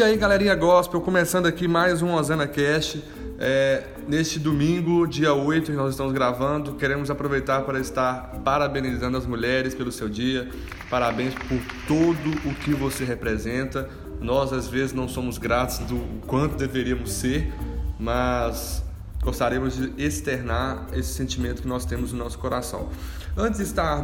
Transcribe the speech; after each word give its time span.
E 0.00 0.02
aí, 0.02 0.16
galerinha 0.16 0.54
gospel, 0.54 0.98
começando 1.02 1.44
aqui 1.44 1.68
mais 1.68 2.00
um 2.00 2.14
Osana 2.14 2.46
Cast. 2.46 3.04
É, 3.38 3.84
neste 4.08 4.38
domingo, 4.38 5.06
dia 5.06 5.34
8, 5.34 5.70
nós 5.72 5.90
estamos 5.90 6.14
gravando. 6.14 6.72
Queremos 6.76 7.10
aproveitar 7.10 7.64
para 7.64 7.78
estar 7.78 8.40
parabenizando 8.42 9.18
as 9.18 9.26
mulheres 9.26 9.74
pelo 9.74 9.92
seu 9.92 10.08
dia. 10.08 10.48
Parabéns 10.88 11.34
por 11.34 11.60
tudo 11.86 12.30
o 12.48 12.54
que 12.54 12.72
você 12.72 13.04
representa. 13.04 13.90
Nós, 14.22 14.54
às 14.54 14.68
vezes, 14.68 14.94
não 14.94 15.06
somos 15.06 15.36
gratos 15.36 15.80
do 15.80 15.98
quanto 16.26 16.56
deveríamos 16.56 17.12
ser, 17.12 17.52
mas 17.98 18.82
gostaríamos 19.22 19.76
de 19.76 19.92
externar 20.02 20.86
esse 20.94 21.12
sentimento 21.12 21.60
que 21.60 21.68
nós 21.68 21.84
temos 21.84 22.10
no 22.10 22.18
nosso 22.20 22.38
coração. 22.38 22.88
Antes 23.36 23.58
de 23.58 23.64
estar 23.64 24.02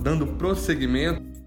dando 0.00 0.26
prosseguimento, 0.36 1.39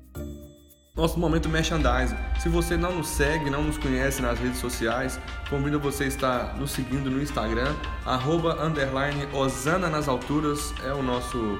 nosso 0.95 1.20
momento 1.20 1.49
merchandising. 1.49 2.15
Se 2.39 2.47
você 2.49 2.77
não 2.77 2.95
nos 2.95 3.07
segue, 3.07 3.49
não 3.49 3.63
nos 3.63 3.79
conhece 3.79 4.21
nas 4.21 4.38
redes 4.38 4.59
sociais, 4.59 5.20
convido 5.49 5.79
você 5.79 6.03
a 6.03 6.07
estar 6.07 6.55
nos 6.55 6.70
seguindo 6.70 7.09
no 7.09 7.20
Instagram, 7.20 7.73
arroba, 8.05 8.63
underline, 8.63 9.27
Osana 9.34 9.89
nas 9.89 10.07
alturas 10.07 10.71
é 10.85 10.93
o 10.93 11.01
nosso, 11.01 11.57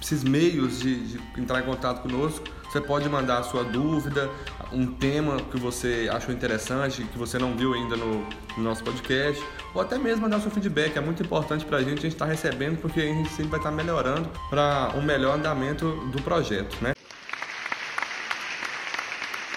esses 0.00 0.24
meios 0.24 0.80
de, 0.80 1.08
de 1.08 1.20
entrar 1.38 1.60
em 1.60 1.64
contato 1.64 2.00
conosco, 2.00 2.46
você 2.72 2.80
pode 2.80 3.06
mandar 3.06 3.40
a 3.40 3.42
sua 3.42 3.62
dúvida, 3.62 4.30
um 4.72 4.86
tema 4.86 5.36
que 5.36 5.60
você 5.60 6.08
achou 6.10 6.32
interessante, 6.32 7.04
que 7.04 7.18
você 7.18 7.38
não 7.38 7.54
viu 7.54 7.74
ainda 7.74 7.98
no, 7.98 8.26
no 8.56 8.62
nosso 8.64 8.82
podcast, 8.82 9.44
ou 9.74 9.82
até 9.82 9.98
mesmo 9.98 10.22
mandar 10.22 10.40
seu 10.40 10.50
feedback. 10.50 10.96
É 10.96 11.00
muito 11.02 11.22
importante 11.22 11.66
para 11.66 11.76
a 11.76 11.82
gente, 11.82 12.00
gente 12.00 12.14
está 12.14 12.24
recebendo, 12.24 12.80
porque 12.80 12.98
a 12.98 13.04
gente 13.04 13.28
sempre 13.28 13.48
vai 13.48 13.60
estar 13.60 13.68
tá 13.68 13.76
melhorando 13.76 14.26
para 14.48 14.90
um 14.96 15.02
melhor 15.02 15.36
andamento 15.36 15.90
do 16.10 16.22
projeto. 16.22 16.74
Né? 16.80 16.94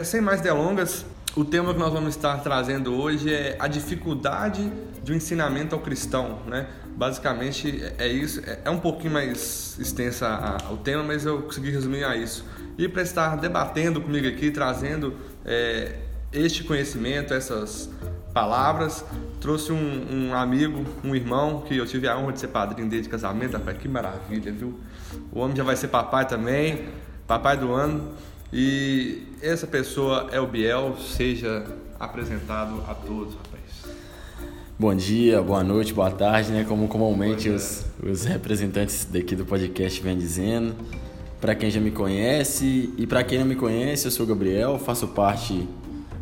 Sem 0.03 0.19
mais 0.19 0.41
delongas, 0.41 1.05
o 1.37 1.45
tema 1.45 1.73
que 1.73 1.79
nós 1.79 1.93
vamos 1.93 2.17
estar 2.17 2.39
trazendo 2.39 2.93
hoje 2.99 3.33
é 3.33 3.55
a 3.57 3.69
dificuldade 3.69 4.69
do 5.05 5.13
ensinamento 5.13 5.73
ao 5.73 5.79
cristão, 5.79 6.39
né? 6.47 6.67
Basicamente 6.97 7.81
é 7.97 8.07
isso, 8.07 8.41
é 8.63 8.69
um 8.69 8.79
pouquinho 8.79 9.13
mais 9.13 9.77
extensa 9.79 10.57
o 10.69 10.77
tema, 10.77 11.03
mas 11.03 11.25
eu 11.25 11.43
consegui 11.43 11.69
resumir 11.69 12.03
a 12.03 12.15
isso 12.15 12.43
e 12.77 12.87
para 12.87 13.01
estar 13.01 13.37
debatendo 13.37 14.01
comigo 14.01 14.27
aqui, 14.27 14.51
trazendo 14.51 15.15
é, 15.45 15.95
este 16.31 16.63
conhecimento, 16.63 17.33
essas 17.33 17.89
palavras. 18.33 19.05
Trouxe 19.39 19.71
um, 19.71 20.27
um, 20.29 20.33
amigo, 20.33 20.85
um 21.03 21.15
irmão, 21.15 21.61
que 21.61 21.77
eu 21.77 21.85
tive 21.85 22.07
a 22.07 22.17
honra 22.17 22.33
de 22.33 22.39
ser 22.41 22.47
padrinho 22.49 22.89
dele 22.89 23.03
de 23.03 23.09
casamento, 23.09 23.53
rapaz, 23.53 23.77
que 23.77 23.87
maravilha, 23.87 24.51
viu? 24.51 24.77
O 25.31 25.39
homem 25.39 25.55
já 25.55 25.63
vai 25.63 25.75
ser 25.75 25.87
papai 25.87 26.27
também, 26.27 26.89
papai 27.25 27.57
do 27.57 27.71
ano. 27.71 28.11
E 28.51 29.23
essa 29.41 29.65
pessoa 29.65 30.29
é 30.31 30.39
o 30.39 30.47
Biel, 30.47 30.97
seja 30.97 31.65
apresentado 31.99 32.83
a 32.87 32.93
todos, 32.93 33.35
rapaz. 33.35 33.95
Bom 34.77 34.93
dia, 34.93 35.41
boa 35.41 35.63
noite, 35.63 35.93
boa 35.93 36.11
tarde, 36.11 36.51
né? 36.51 36.65
Como 36.67 36.87
comumente 36.89 37.49
os, 37.49 37.85
os 38.03 38.25
representantes 38.25 39.05
daqui 39.05 39.33
do 39.35 39.45
podcast 39.45 40.01
vêm 40.01 40.17
dizendo 40.17 40.75
para 41.45 41.53
quem 41.53 41.69
já 41.69 41.79
me 41.79 41.91
conhece 41.91 42.89
e 42.97 43.05
para 43.05 43.23
quem 43.23 43.37
não 43.37 43.45
me 43.45 43.53
conhece, 43.53 44.07
eu 44.07 44.09
sou 44.09 44.25
Gabriel, 44.25 44.79
faço 44.79 45.09
parte 45.09 45.69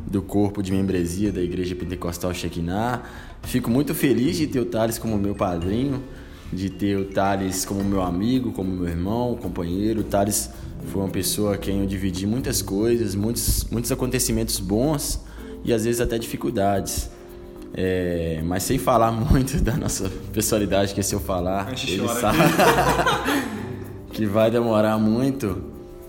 do 0.06 0.22
corpo 0.22 0.62
de 0.62 0.70
membresia 0.70 1.32
da 1.32 1.42
Igreja 1.42 1.74
Pentecostal 1.74 2.34
Shekinah. 2.34 3.04
Fico 3.44 3.72
muito 3.72 3.96
feliz 3.96 4.36
de 4.36 4.48
ter 4.48 4.60
o 4.60 4.66
Thales 4.66 4.98
como 4.98 5.18
meu 5.18 5.34
padrinho, 5.34 6.04
de 6.52 6.70
ter 6.70 6.98
o 6.98 7.06
Thales 7.06 7.64
como 7.64 7.82
meu 7.86 8.02
amigo, 8.02 8.52
como 8.52 8.70
meu 8.70 8.86
irmão, 8.86 9.38
companheiro. 9.42 10.02
O 10.02 10.04
Thales 10.04 10.50
foi 10.88 11.02
uma 11.02 11.10
pessoa 11.10 11.56
a 11.56 11.58
quem 11.58 11.80
eu 11.80 11.86
dividi 11.86 12.28
muitas 12.28 12.62
coisas, 12.62 13.16
muitos, 13.16 13.66
muitos 13.72 13.94
acontecimentos 13.94 14.60
bons 14.60 15.22
e 15.64 15.72
às 15.72 15.86
vezes 15.86 16.02
até 16.02 16.18
dificuldades. 16.18 17.10
É, 17.74 18.42
mas 18.44 18.64
sem 18.64 18.78
falar 18.78 19.10
muito 19.16 19.58
da 19.62 19.78
nossa 19.78 20.12
personalidade, 20.34 20.94
que 20.94 21.02
se 21.02 21.16
eu 21.16 21.22
falar, 21.22 21.74
ele 21.88 22.10
sabe. 22.10 22.40
que 24.14 24.26
vai 24.26 24.50
demorar 24.50 24.98
muito. 24.98 25.64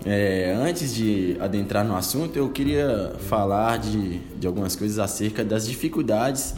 É, 0.04 0.54
antes 0.54 0.94
de 0.94 1.36
adentrar 1.40 1.84
no 1.84 1.96
assunto, 1.96 2.36
eu 2.36 2.50
queria 2.50 3.14
falar 3.20 3.78
de, 3.78 4.18
de 4.18 4.46
algumas 4.46 4.76
coisas 4.76 4.98
acerca 4.98 5.42
das 5.42 5.66
dificuldades 5.66 6.54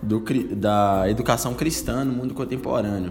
do, 0.00 0.22
da 0.54 1.10
educação 1.10 1.52
cristã 1.52 2.04
no 2.04 2.12
mundo 2.12 2.32
contemporâneo. 2.32 3.10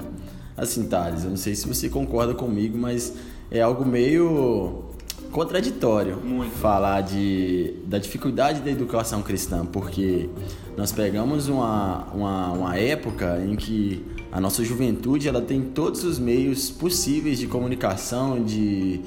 Assim, 0.56 0.88
Thales, 0.88 1.26
eu 1.26 1.30
não 1.30 1.38
sei 1.38 1.54
se 1.54 1.68
você 1.68 1.90
concorda 1.90 2.34
comigo, 2.34 2.78
mas 2.78 3.14
é 3.52 3.62
algo 3.62 3.86
meio 3.86 4.86
contraditório 5.30 6.16
Muito. 6.24 6.56
falar 6.56 7.02
de, 7.02 7.74
da 7.86 7.98
dificuldade 7.98 8.62
da 8.62 8.72
educação 8.72 9.22
cristã, 9.22 9.66
porque 9.66 10.30
nós 10.78 10.94
pegamos 10.94 11.50
uma, 11.50 12.06
uma, 12.14 12.52
uma 12.54 12.78
época 12.78 13.44
em 13.46 13.58
que 13.58 14.02
a 14.36 14.42
nossa 14.42 14.66
juventude 14.66 15.30
ela 15.30 15.42
tem 15.42 15.62
todos 15.62 16.04
os 16.04 16.20
meios 16.20 16.70
possíveis 16.70 17.40
de 17.40 17.48
comunicação, 17.48 18.44
de, 18.44 19.00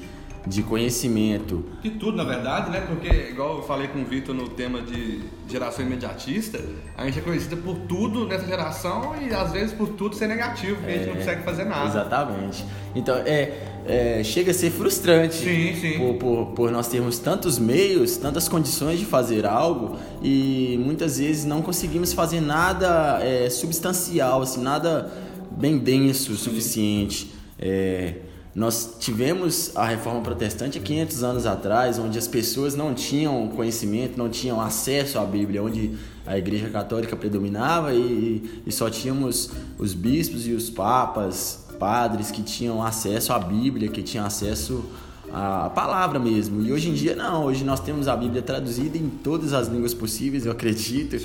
de 0.47 0.63
conhecimento. 0.63 1.63
De 1.83 1.91
tudo, 1.91 2.17
na 2.17 2.23
verdade, 2.23 2.71
né? 2.71 2.81
Porque, 2.81 3.29
igual 3.29 3.57
eu 3.57 3.61
falei 3.61 3.89
com 3.89 4.01
o 4.01 4.05
Vitor 4.05 4.33
no 4.33 4.49
tema 4.49 4.81
de 4.81 5.21
geração 5.47 5.85
imediatista, 5.85 6.59
a 6.97 7.05
gente 7.05 7.19
é 7.19 7.21
conhecida 7.21 7.55
por 7.57 7.77
tudo 7.81 8.25
nessa 8.25 8.47
geração 8.47 9.21
e 9.21 9.31
às 9.31 9.51
vezes 9.51 9.71
por 9.71 9.89
tudo 9.89 10.15
ser 10.15 10.25
negativo, 10.25 10.77
porque 10.77 10.91
é, 10.91 10.95
a 10.95 10.97
gente 10.97 11.07
não 11.09 11.13
é, 11.13 11.17
consegue 11.19 11.43
fazer 11.43 11.65
nada. 11.65 11.87
Exatamente. 11.87 12.65
Então, 12.95 13.15
é, 13.17 13.68
é, 13.85 14.23
chega 14.23 14.51
a 14.51 14.53
ser 14.53 14.71
frustrante 14.71 15.35
sim, 15.35 15.75
sim. 15.75 15.97
Por, 15.97 16.13
por, 16.15 16.45
por, 16.53 16.71
nós 16.71 16.87
termos 16.87 17.19
tantos 17.19 17.57
meios, 17.57 18.17
tantas 18.17 18.47
condições 18.47 18.99
de 18.99 19.05
fazer 19.05 19.45
algo 19.45 19.97
e 20.21 20.79
muitas 20.83 21.17
vezes 21.17 21.45
não 21.45 21.61
conseguimos 21.61 22.13
fazer 22.13 22.41
nada 22.41 23.19
é, 23.21 23.49
substancial, 23.49 24.41
assim, 24.41 24.61
nada 24.61 25.11
bem 25.51 25.77
denso 25.77 26.31
o 26.31 26.35
suficiente. 26.35 27.31
É, 27.57 28.15
nós 28.53 28.97
tivemos 28.99 29.75
a 29.75 29.85
reforma 29.85 30.21
protestante 30.21 30.77
há 30.77 30.81
500 30.81 31.23
anos 31.23 31.45
atrás, 31.45 31.99
onde 31.99 32.17
as 32.17 32.27
pessoas 32.27 32.75
não 32.75 32.93
tinham 32.93 33.47
conhecimento, 33.49 34.17
não 34.17 34.27
tinham 34.27 34.59
acesso 34.59 35.19
à 35.19 35.23
Bíblia, 35.23 35.61
onde 35.61 35.95
a 36.25 36.37
Igreja 36.37 36.69
Católica 36.69 37.15
predominava 37.15 37.93
e, 37.93 38.61
e 38.65 38.71
só 38.71 38.89
tínhamos 38.89 39.51
os 39.77 39.93
bispos 39.93 40.47
e 40.47 40.51
os 40.51 40.69
papas, 40.69 41.68
padres 41.79 42.29
que 42.29 42.43
tinham 42.43 42.83
acesso 42.83 43.31
à 43.31 43.39
Bíblia, 43.39 43.89
que 43.89 44.03
tinham 44.03 44.25
acesso 44.25 44.83
à 45.31 45.69
palavra 45.69 46.19
mesmo. 46.19 46.61
E 46.61 46.71
hoje 46.73 46.89
em 46.89 46.93
dia 46.93 47.15
não, 47.15 47.45
hoje 47.45 47.63
nós 47.63 47.79
temos 47.79 48.07
a 48.07 48.15
Bíblia 48.15 48.41
traduzida 48.41 48.97
em 48.97 49.09
todas 49.09 49.53
as 49.53 49.67
línguas 49.67 49.93
possíveis, 49.93 50.45
eu 50.45 50.51
acredito, 50.51 51.15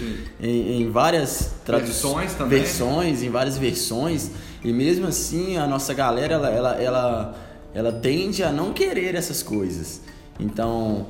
em, 0.41 0.83
em, 0.83 0.91
várias 0.91 1.55
traduções 1.65 2.35
também. 2.35 2.61
versões, 2.61 3.23
em 3.23 3.31
várias 3.31 3.59
versões. 3.59 4.31
E 4.63 4.73
mesmo 4.73 5.07
assim, 5.07 5.57
a 5.57 5.67
nossa 5.67 5.93
galera 5.93 6.35
ela, 6.35 6.49
ela, 6.49 6.75
ela, 6.81 7.37
ela 7.75 7.93
tende 7.93 8.43
a 8.43 8.53
não 8.53 8.73
querer 8.73 9.15
essas 9.15 9.43
coisas. 9.43 10.01
Então, 10.39 11.07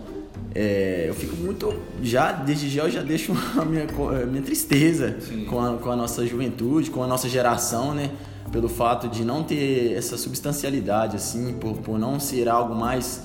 é, 0.55 1.07
eu 1.09 1.15
fico 1.15 1.35
muito. 1.37 1.75
Já, 2.01 2.31
desde 2.31 2.71
já, 2.71 2.85
eu 2.85 2.91
já 2.91 3.03
deixo 3.03 3.33
a 3.61 3.65
minha, 3.65 3.87
a 4.23 4.27
minha 4.27 4.43
tristeza 4.43 5.17
com 5.49 5.61
a, 5.61 5.77
com 5.77 5.91
a 5.91 5.97
nossa 5.97 6.25
juventude, 6.27 6.91
com 6.91 7.03
a 7.03 7.07
nossa 7.07 7.29
geração, 7.29 7.93
né? 7.93 8.11
Pelo 8.53 8.69
fato 8.69 9.09
de 9.09 9.25
não 9.25 9.43
ter 9.43 9.95
essa 9.97 10.17
substancialidade, 10.17 11.17
assim, 11.17 11.55
por, 11.55 11.79
por 11.79 11.99
não 11.99 12.21
ser 12.21 12.49
algo 12.49 12.75
mais, 12.75 13.23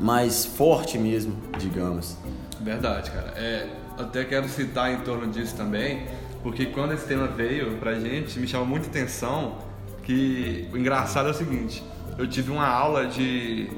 mais 0.00 0.44
forte 0.44 0.96
mesmo, 0.98 1.36
digamos. 1.58 2.16
Verdade, 2.60 3.10
cara. 3.10 3.32
É, 3.36 3.66
até 3.98 4.24
quero 4.24 4.48
citar 4.48 4.92
em 4.92 5.00
torno 5.00 5.26
disso 5.32 5.56
também, 5.56 6.06
porque 6.44 6.66
quando 6.66 6.92
esse 6.92 7.06
tema 7.06 7.26
veio 7.26 7.76
pra 7.78 7.98
gente, 7.98 8.38
me 8.38 8.46
chamou 8.46 8.66
muita 8.66 8.86
atenção 8.86 9.58
que 10.04 10.68
o 10.72 10.78
engraçado 10.78 11.28
é 11.28 11.30
o 11.32 11.34
seguinte, 11.34 11.82
eu 12.16 12.28
tive 12.28 12.52
uma 12.52 12.68
aula 12.68 13.06
de 13.06 13.68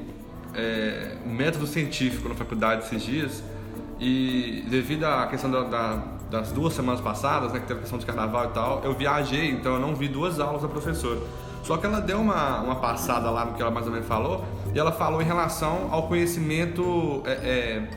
é, 0.53 1.15
método 1.25 1.67
científico 1.67 2.27
na 2.29 2.35
faculdade 2.35 2.85
esses 2.85 3.03
dias 3.03 3.43
e 3.99 4.63
devido 4.69 5.05
à 5.05 5.27
questão 5.27 5.49
da, 5.49 5.63
da, 5.63 6.03
das 6.29 6.51
duas 6.51 6.73
semanas 6.73 7.01
passadas, 7.01 7.51
né, 7.53 7.59
que 7.59 7.65
teve 7.65 7.79
a 7.79 7.81
questão 7.81 7.97
de 7.97 8.05
carnaval 8.05 8.45
e 8.45 8.49
tal, 8.49 8.81
eu 8.83 8.93
viajei, 8.93 9.49
então 9.49 9.73
eu 9.73 9.79
não 9.79 9.95
vi 9.95 10.07
duas 10.07 10.39
aulas 10.39 10.61
da 10.61 10.67
professora. 10.67 11.19
Só 11.63 11.77
que 11.77 11.85
ela 11.85 11.99
deu 11.99 12.19
uma, 12.19 12.61
uma 12.61 12.75
passada 12.75 13.29
lá 13.29 13.43
no 13.43 13.53
que 13.53 13.61
ela 13.61 13.71
mais 13.71 13.85
ou 13.87 13.91
menos 13.91 14.07
falou, 14.07 14.45
e 14.73 14.79
ela 14.79 14.91
falou 14.91 15.21
em 15.21 15.25
relação 15.25 15.89
ao 15.91 16.07
conhecimento. 16.07 17.21
É, 17.25 17.31
é, 17.31 17.87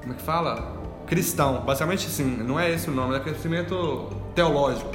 como 0.00 0.12
é 0.12 0.16
que 0.16 0.22
fala? 0.22 0.76
Cristão. 1.06 1.62
Basicamente, 1.64 2.06
assim, 2.06 2.24
não 2.24 2.58
é 2.58 2.70
esse 2.70 2.90
o 2.90 2.92
nome, 2.92 3.16
é 3.16 3.20
conhecimento 3.20 4.10
teológico. 4.34 4.90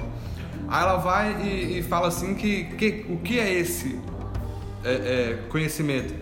Aí 0.67 0.83
ela 0.83 0.97
vai 0.97 1.41
e, 1.41 1.79
e 1.79 1.83
fala 1.83 2.09
assim 2.09 2.35
que, 2.35 2.65
que 2.65 3.05
o 3.09 3.17
que 3.17 3.39
é 3.39 3.51
esse 3.53 3.99
é, 4.83 4.91
é, 4.93 5.39
conhecimento? 5.49 6.13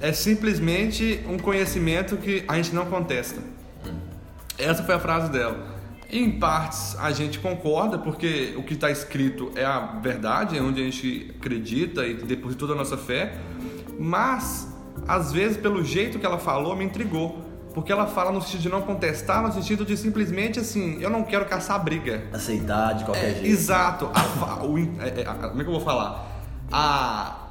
É 0.00 0.12
simplesmente 0.12 1.24
um 1.28 1.38
conhecimento 1.38 2.16
que 2.16 2.44
a 2.48 2.56
gente 2.56 2.74
não 2.74 2.86
contesta. 2.86 3.40
Essa 4.56 4.82
foi 4.82 4.94
a 4.94 4.98
frase 5.00 5.30
dela. 5.30 5.76
Em 6.10 6.38
partes 6.38 6.96
a 6.98 7.10
gente 7.12 7.38
concorda, 7.38 7.98
porque 7.98 8.54
o 8.56 8.62
que 8.62 8.74
está 8.74 8.90
escrito 8.90 9.52
é 9.54 9.64
a 9.64 9.78
verdade, 10.02 10.56
é 10.56 10.62
onde 10.62 10.80
a 10.80 10.84
gente 10.84 11.34
acredita 11.38 12.06
e 12.06 12.14
deposita 12.14 12.60
toda 12.60 12.72
a 12.72 12.76
nossa 12.76 12.96
fé, 12.96 13.34
mas 13.98 14.68
às 15.06 15.32
vezes 15.32 15.56
pelo 15.56 15.84
jeito 15.84 16.18
que 16.18 16.24
ela 16.26 16.38
falou 16.38 16.74
me 16.74 16.84
intrigou. 16.84 17.44
Porque 17.74 17.92
ela 17.92 18.06
fala 18.06 18.32
no 18.32 18.40
sentido 18.42 18.62
de 18.62 18.68
não 18.70 18.80
contestar, 18.82 19.40
no 19.42 19.52
sentido 19.52 19.84
de 19.84 19.96
simplesmente 19.96 20.58
assim, 20.58 20.98
eu 21.00 21.10
não 21.10 21.22
quero 21.22 21.44
caçar 21.44 21.78
briga. 21.84 22.24
Aceitar 22.32 22.94
de 22.94 23.04
qualquer 23.04 23.24
É, 23.30 23.34
jeito. 23.34 23.46
Exato. 23.46 24.10
A- 24.12 24.64
o 24.64 24.78
é, 24.78 25.20
é, 25.20 25.24
como 25.24 25.60
é 25.60 25.64
que 25.64 25.70
eu 25.70 25.74
vou 25.74 25.80
falar? 25.80 26.26
A, 26.72 27.48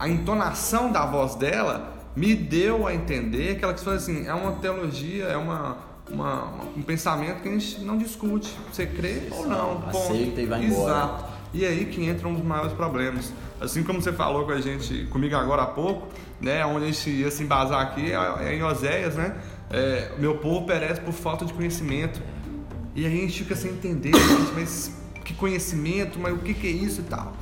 a 0.00 0.08
entonação 0.08 0.90
da 0.90 1.04
voz 1.06 1.34
dela 1.36 1.92
me 2.16 2.34
deu 2.34 2.86
a 2.86 2.94
entender 2.94 3.56
que 3.58 3.64
ela 3.64 3.72
quis 3.74 3.84
fazer 3.84 3.96
assim, 3.98 4.26
é 4.26 4.34
uma 4.34 4.52
teologia, 4.52 5.24
é 5.26 5.36
uma, 5.36 5.76
uma- 6.10 6.46
um 6.76 6.82
pensamento 6.82 7.42
que 7.42 7.48
a 7.48 7.52
gente 7.52 7.80
não 7.82 7.96
discute. 7.96 8.52
Você 8.72 8.86
crê 8.86 9.22
ou 9.30 9.46
não. 9.46 9.80
ponto. 9.82 9.96
Aceita 9.96 10.40
e 10.40 10.46
vai 10.46 10.64
embora. 10.64 10.92
Exato. 10.92 11.24
E 11.52 11.64
aí 11.66 11.84
que 11.84 12.04
entra 12.04 12.26
um 12.28 12.34
dos 12.34 12.44
maiores 12.44 12.72
problemas. 12.72 13.32
Assim 13.60 13.82
como 13.82 14.00
você 14.00 14.12
falou 14.12 14.44
com 14.46 14.52
a 14.52 14.60
gente, 14.60 15.06
comigo 15.10 15.36
agora 15.36 15.62
há 15.62 15.66
pouco, 15.66 16.08
né, 16.40 16.64
onde 16.64 16.84
a 16.86 16.86
gente 16.90 17.10
ia 17.10 17.30
se 17.30 17.42
embasar 17.42 17.80
aqui 17.82 18.10
é 18.12 18.44
é 18.48 18.54
em 18.56 18.62
Oséias, 18.62 19.14
né? 19.16 19.36
É, 19.68 20.12
meu 20.18 20.38
povo 20.38 20.66
perece 20.66 21.00
por 21.00 21.12
falta 21.12 21.44
de 21.44 21.52
conhecimento. 21.52 22.20
E 22.96 23.04
aí 23.06 23.12
a 23.12 23.20
gente 23.20 23.38
fica 23.38 23.54
sem 23.54 23.70
entender, 23.72 24.12
gente, 24.14 24.52
mas 24.54 24.92
que 25.24 25.34
conhecimento, 25.34 26.18
mas 26.18 26.32
o 26.34 26.38
que, 26.38 26.54
que 26.54 26.66
é 26.66 26.70
isso 26.70 27.02
e 27.02 27.04
tal. 27.04 27.32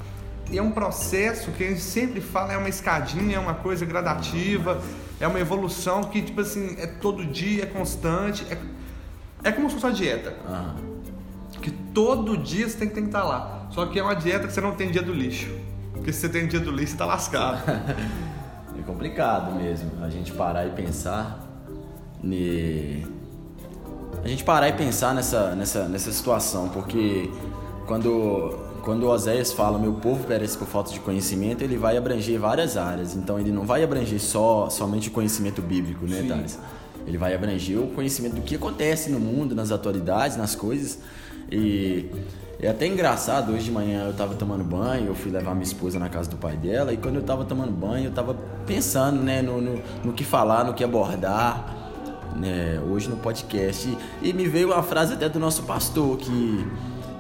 E 0.50 0.59
é 0.59 0.62
um 0.62 0.71
processo 0.71 1.50
que 1.53 1.65
a 1.65 1.69
gente 1.69 1.81
sempre 1.81 2.21
fala, 2.21 2.55
é 2.55 2.56
uma 2.56 2.69
escadinha, 2.69 3.37
é 3.37 3.39
uma 3.39 3.55
coisa 3.55 3.85
gradativa, 3.85 4.81
é 5.21 5.27
uma 5.27 5.39
evolução 5.39 6.05
que, 6.05 6.23
tipo 6.23 6.41
assim, 6.41 6.77
é 6.79 6.87
todo 6.87 7.25
dia, 7.25 7.65
é 7.65 7.67
constante. 7.67 8.47
É, 8.50 8.59
é 9.49 9.53
como 9.53 9.69
se 9.69 9.75
fosse 9.75 9.87
uma 9.87 9.93
dieta. 9.93 10.35
Aham. 10.49 10.77
Que 11.61 11.71
todo 11.71 12.37
dia 12.37 12.69
você 12.69 12.79
tem 12.79 12.89
que 12.89 13.00
estar 13.00 13.25
lá. 13.25 13.69
Só 13.71 13.87
que 13.87 13.99
é 13.99 14.03
uma 14.03 14.15
dieta 14.15 14.47
que 14.47 14.53
você 14.53 14.61
não 14.61 14.73
tem 14.73 14.91
dia 14.91 15.03
do 15.03 15.12
lixo. 15.12 15.53
Porque 15.93 16.12
se 16.12 16.21
você 16.21 16.29
tem 16.29 16.47
dia 16.47 16.61
do 16.61 16.71
lixo, 16.71 16.93
você 16.93 16.99
tá 16.99 17.06
lascado. 17.06 17.62
É 18.79 18.83
complicado 18.83 19.56
mesmo 19.56 19.91
a 20.05 20.09
gente 20.09 20.31
parar 20.31 20.65
e 20.65 20.71
pensar 20.71 21.44
ne... 22.23 23.05
a 24.23 24.29
gente 24.29 24.44
parar 24.44 24.69
e 24.69 24.73
pensar 24.73 25.12
nessa, 25.12 25.55
nessa, 25.56 25.89
nessa 25.89 26.12
situação, 26.12 26.69
porque 26.69 27.29
quando, 27.87 28.56
quando 28.83 29.09
Oséias 29.09 29.53
fala 29.53 29.79
meu 29.79 29.95
povo 29.95 30.25
perece 30.25 30.57
por 30.57 30.67
falta 30.67 30.93
de 30.93 31.01
conhecimento, 31.01 31.63
ele 31.63 31.77
vai 31.77 31.97
abranger 31.97 32.39
várias 32.39 32.77
áreas. 32.77 33.15
Então 33.15 33.39
ele 33.39 33.53
não 33.53 33.65
vai 33.65 33.83
abranger 33.83 34.21
só 34.21 34.69
somente 34.71 35.09
o 35.09 35.11
conhecimento 35.11 35.61
bíblico, 35.63 36.07
né, 36.07 36.23
Sim. 36.23 36.29
Thales? 36.29 36.59
Ele 37.07 37.17
vai 37.17 37.35
abranger 37.35 37.79
o 37.79 37.89
conhecimento 37.89 38.35
do 38.35 38.43
que 38.43 38.57
acontece 38.57 39.11
no 39.11 39.19
mundo, 39.19 39.55
nas 39.55 39.73
atualidades, 39.73 40.37
nas 40.37 40.55
coisas. 40.55 40.99
E 41.51 42.11
é 42.61 42.69
até 42.69 42.87
engraçado, 42.87 43.53
hoje 43.53 43.65
de 43.65 43.71
manhã 43.71 44.05
eu 44.07 44.13
tava 44.13 44.35
tomando 44.35 44.65
banho, 44.65 45.07
eu 45.07 45.15
fui 45.15 45.31
levar 45.31 45.53
minha 45.55 45.65
esposa 45.65 45.99
na 45.99 46.09
casa 46.09 46.29
do 46.29 46.37
pai 46.37 46.57
dela, 46.57 46.93
e 46.93 46.97
quando 46.97 47.15
eu 47.15 47.23
tava 47.23 47.45
tomando 47.45 47.71
banho, 47.71 48.07
eu 48.07 48.11
tava 48.11 48.37
pensando, 48.67 49.23
né, 49.23 49.41
no, 49.41 49.61
no, 49.61 49.81
no 50.05 50.13
que 50.13 50.25
falar, 50.25 50.65
no 50.65 50.75
que 50.75 50.83
abordar, 50.83 51.77
né, 52.37 52.81
hoje 52.91 53.09
no 53.09 53.17
podcast. 53.17 53.89
E, 54.21 54.31
e 54.31 54.33
me 54.33 54.47
veio 54.47 54.69
uma 54.73 54.83
frase 54.83 55.15
até 55.15 55.29
do 55.29 55.39
nosso 55.39 55.63
pastor, 55.63 56.19
que 56.19 56.67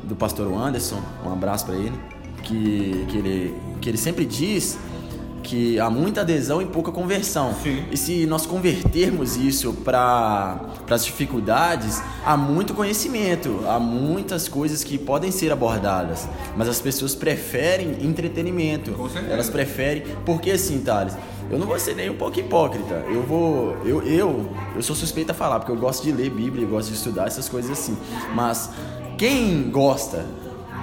do 0.08 0.16
pastor 0.16 0.52
Anderson, 0.52 1.00
um 1.24 1.32
abraço 1.32 1.66
para 1.66 1.76
ele, 1.76 1.98
que, 2.42 3.06
que 3.08 3.18
ele 3.18 3.54
que 3.80 3.88
ele 3.88 3.98
sempre 3.98 4.24
diz 4.24 4.78
que 5.42 5.80
há 5.80 5.88
muita 5.88 6.20
adesão 6.20 6.60
e 6.60 6.66
pouca 6.66 6.92
conversão. 6.92 7.54
Sim. 7.62 7.84
E 7.90 7.96
se 7.96 8.26
nós 8.26 8.44
convertermos 8.44 9.36
isso 9.36 9.72
para 9.72 10.60
as 10.90 11.04
dificuldades, 11.04 12.02
há 12.24 12.36
muito 12.36 12.74
conhecimento, 12.74 13.62
há 13.66 13.80
muitas 13.80 14.46
coisas 14.46 14.84
que 14.84 14.98
podem 14.98 15.30
ser 15.30 15.50
abordadas, 15.50 16.28
mas 16.54 16.68
as 16.68 16.80
pessoas 16.82 17.14
preferem 17.14 17.96
entretenimento. 18.04 18.94
Elas 19.30 19.48
preferem, 19.48 20.02
porque 20.26 20.50
assim, 20.50 20.80
Thales, 20.80 21.16
eu 21.50 21.58
não 21.58 21.66
vou 21.66 21.78
ser 21.78 21.94
nem 21.94 22.10
um 22.10 22.16
pouco 22.16 22.38
hipócrita. 22.38 23.02
Eu 23.08 23.22
vou, 23.22 23.74
eu, 23.86 24.02
eu, 24.02 24.50
eu 24.76 24.82
sou 24.82 24.94
suspeito 24.94 25.30
a 25.30 25.34
falar, 25.34 25.60
porque 25.60 25.72
eu 25.72 25.76
gosto 25.76 26.02
de 26.04 26.12
ler 26.12 26.28
Bíblia, 26.28 26.64
eu 26.64 26.68
gosto 26.68 26.90
de 26.90 26.96
estudar 26.96 27.26
essas 27.26 27.48
coisas 27.48 27.70
assim. 27.70 27.96
Mas 28.34 28.70
quem 29.18 29.70
gosta 29.70 30.24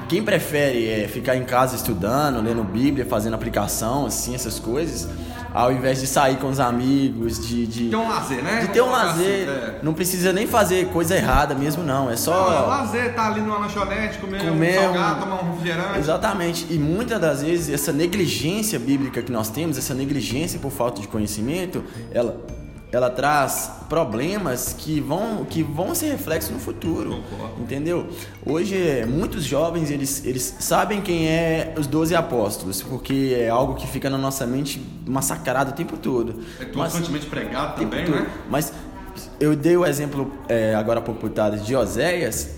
quem 0.07 0.21
prefere 0.21 0.87
é, 0.87 1.07
ficar 1.07 1.35
em 1.35 1.43
casa 1.43 1.75
estudando, 1.75 2.39
lendo 2.39 2.63
Bíblia, 2.63 3.07
fazendo 3.07 3.33
aplicação, 3.33 4.05
assim, 4.05 4.35
essas 4.35 4.59
coisas, 4.59 5.09
ao 5.51 5.71
invés 5.71 5.99
de 5.99 6.05
sair 6.05 6.35
com 6.35 6.47
os 6.47 6.59
amigos, 6.59 7.43
de. 7.43 7.65
de 7.65 7.89
Ter 7.89 7.95
um 7.95 8.07
lazer, 8.07 8.43
né? 8.43 8.59
De 8.61 8.67
ter 8.67 8.81
um 8.83 8.91
lazer. 8.91 9.49
assim, 9.49 9.59
é. 9.77 9.79
Não 9.81 9.95
precisa 9.95 10.31
nem 10.31 10.45
fazer 10.45 10.89
coisa 10.89 11.15
errada 11.15 11.55
mesmo, 11.55 11.81
não. 11.83 12.05
É 12.05 12.11
Não, 12.11 12.17
só. 12.17 12.53
é 12.53 12.59
lazer, 12.67 13.15
tá 13.15 13.25
ali 13.31 13.41
numa 13.41 13.57
lanchonete, 13.57 14.19
comer, 14.19 14.41
Comer 14.47 14.77
um 14.79 14.83
salgado, 14.83 15.15
um- 15.15 15.19
tomar 15.21 15.43
um 15.43 15.51
refrigerante. 15.53 15.97
Exatamente. 15.97 16.67
E 16.69 16.77
muitas 16.77 17.19
das 17.19 17.41
vezes 17.41 17.73
essa 17.73 17.91
negligência 17.91 18.77
bíblica 18.77 19.23
que 19.23 19.31
nós 19.31 19.49
temos, 19.49 19.75
essa 19.75 19.95
negligência 19.95 20.59
por 20.59 20.69
falta 20.71 21.01
de 21.01 21.07
conhecimento, 21.07 21.83
ela, 22.13 22.39
ela 22.91 23.09
traz 23.09 23.71
problemas 23.89 24.75
que 24.77 24.99
vão, 24.99 25.43
que 25.45 25.61
vão 25.61 25.93
ser 25.93 26.11
reflexos 26.11 26.51
no 26.51 26.59
futuro. 26.59 27.23
Entendeu? 27.59 28.07
Hoje, 28.45 28.75
eh, 28.75 29.05
muitos 29.05 29.43
jovens, 29.43 29.91
eles, 29.91 30.23
eles 30.25 30.55
sabem 30.59 31.01
quem 31.01 31.27
é 31.27 31.73
os 31.77 31.87
12 31.87 32.15
apóstolos, 32.15 32.81
porque 32.81 33.35
é 33.37 33.49
algo 33.49 33.75
que 33.75 33.87
fica 33.87 34.09
na 34.09 34.17
nossa 34.17 34.45
mente 34.45 34.81
massacrado 35.05 35.71
o 35.71 35.73
tempo 35.73 35.97
todo. 35.97 36.41
É 36.59 36.65
constantemente 36.65 37.25
pregado 37.25 37.79
também, 37.79 38.07
né? 38.07 38.27
Mas 38.49 38.71
eu 39.39 39.55
dei 39.55 39.75
o 39.75 39.85
exemplo 39.85 40.31
é, 40.47 40.73
agora 40.75 41.01
Thales, 41.33 41.65
de 41.65 41.75
Oséias. 41.75 42.55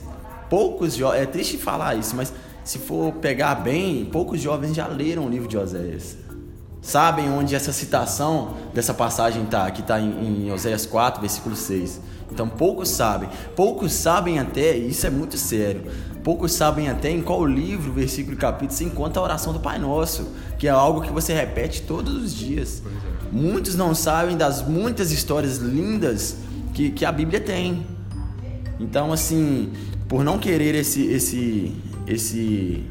Poucos 0.50 0.96
jovens. 0.96 1.22
É 1.22 1.26
triste 1.26 1.58
falar 1.58 1.96
isso, 1.96 2.16
mas 2.16 2.34
se 2.64 2.78
for 2.80 3.14
pegar 3.14 3.56
bem, 3.56 4.06
poucos 4.06 4.42
jovens 4.42 4.76
já 4.76 4.88
leram 4.88 5.26
o 5.26 5.30
livro 5.30 5.48
de 5.48 5.58
Oséias. 5.58 6.18
Sabem 6.82 7.30
onde 7.30 7.56
essa 7.56 7.74
citação 7.74 8.56
dessa 8.74 8.94
passagem 8.94 9.46
tá, 9.46 9.70
que 9.72 9.82
está 9.82 10.00
em, 10.00 10.46
em 10.46 10.52
Oséias 10.52 10.86
4, 10.86 11.20
versículo 11.20 11.56
6. 11.56 12.02
Então 12.32 12.48
poucos 12.48 12.90
sabem. 12.90 13.30
Poucos 13.56 13.94
sabem 13.94 14.40
até, 14.40 14.76
isso 14.76 15.06
é 15.08 15.10
muito 15.10 15.38
sério, 15.38 15.84
poucos 16.24 16.54
sabem 16.54 16.90
até 16.90 17.10
em 17.10 17.22
qual 17.22 17.46
livro, 17.46 17.92
versículo 17.92 18.36
e 18.36 18.40
capítulo 18.40 18.78
se 18.78 18.84
encontra 18.84 19.22
a 19.22 19.24
oração 19.24 19.54
do 19.54 19.60
Pai 19.60 19.80
Nosso, 19.80 20.28
que 20.58 20.68
é 20.68 20.72
algo 20.72 21.02
que 21.02 21.12
você 21.12 21.34
repete 21.34 21.82
todos 21.82 22.14
os 22.14 22.34
dias. 22.34 22.84
Muitos 23.32 23.76
não 23.76 23.94
sabem 23.94 24.38
das 24.38 24.62
muitas 24.62 25.12
histórias 25.12 25.58
lindas 25.58 26.38
que, 26.74 26.92
que 26.92 27.04
a 27.04 27.12
Bíblia 27.12 27.42
tem. 27.42 27.86
Então, 28.80 29.12
assim, 29.12 29.72
por 30.08 30.24
não 30.24 30.38
querer 30.38 30.76
esse 30.76 31.06
esse 31.08 31.76
esse 32.06 32.86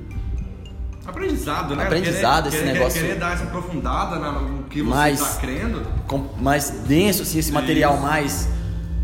Aprendizado, 1.06 1.76
né? 1.76 1.84
Aprendizado, 1.84 2.44
querer, 2.44 2.56
esse 2.56 2.64
querer, 2.64 2.72
negócio- 2.78 3.00
Querer 3.02 3.18
dar 3.18 3.32
essa 3.34 3.44
aprofundada 3.44 4.16
no 4.16 4.64
que 4.64 4.82
você 4.82 4.90
Mais- 4.94 5.20
está 5.20 5.40
crendo. 5.40 5.82
com- 6.06 6.26
mais 6.40 6.70
denso, 6.70 7.22
assim, 7.22 7.38
esse 7.38 7.52
material 7.52 7.94
Isso. 7.94 8.02
mais, 8.02 8.48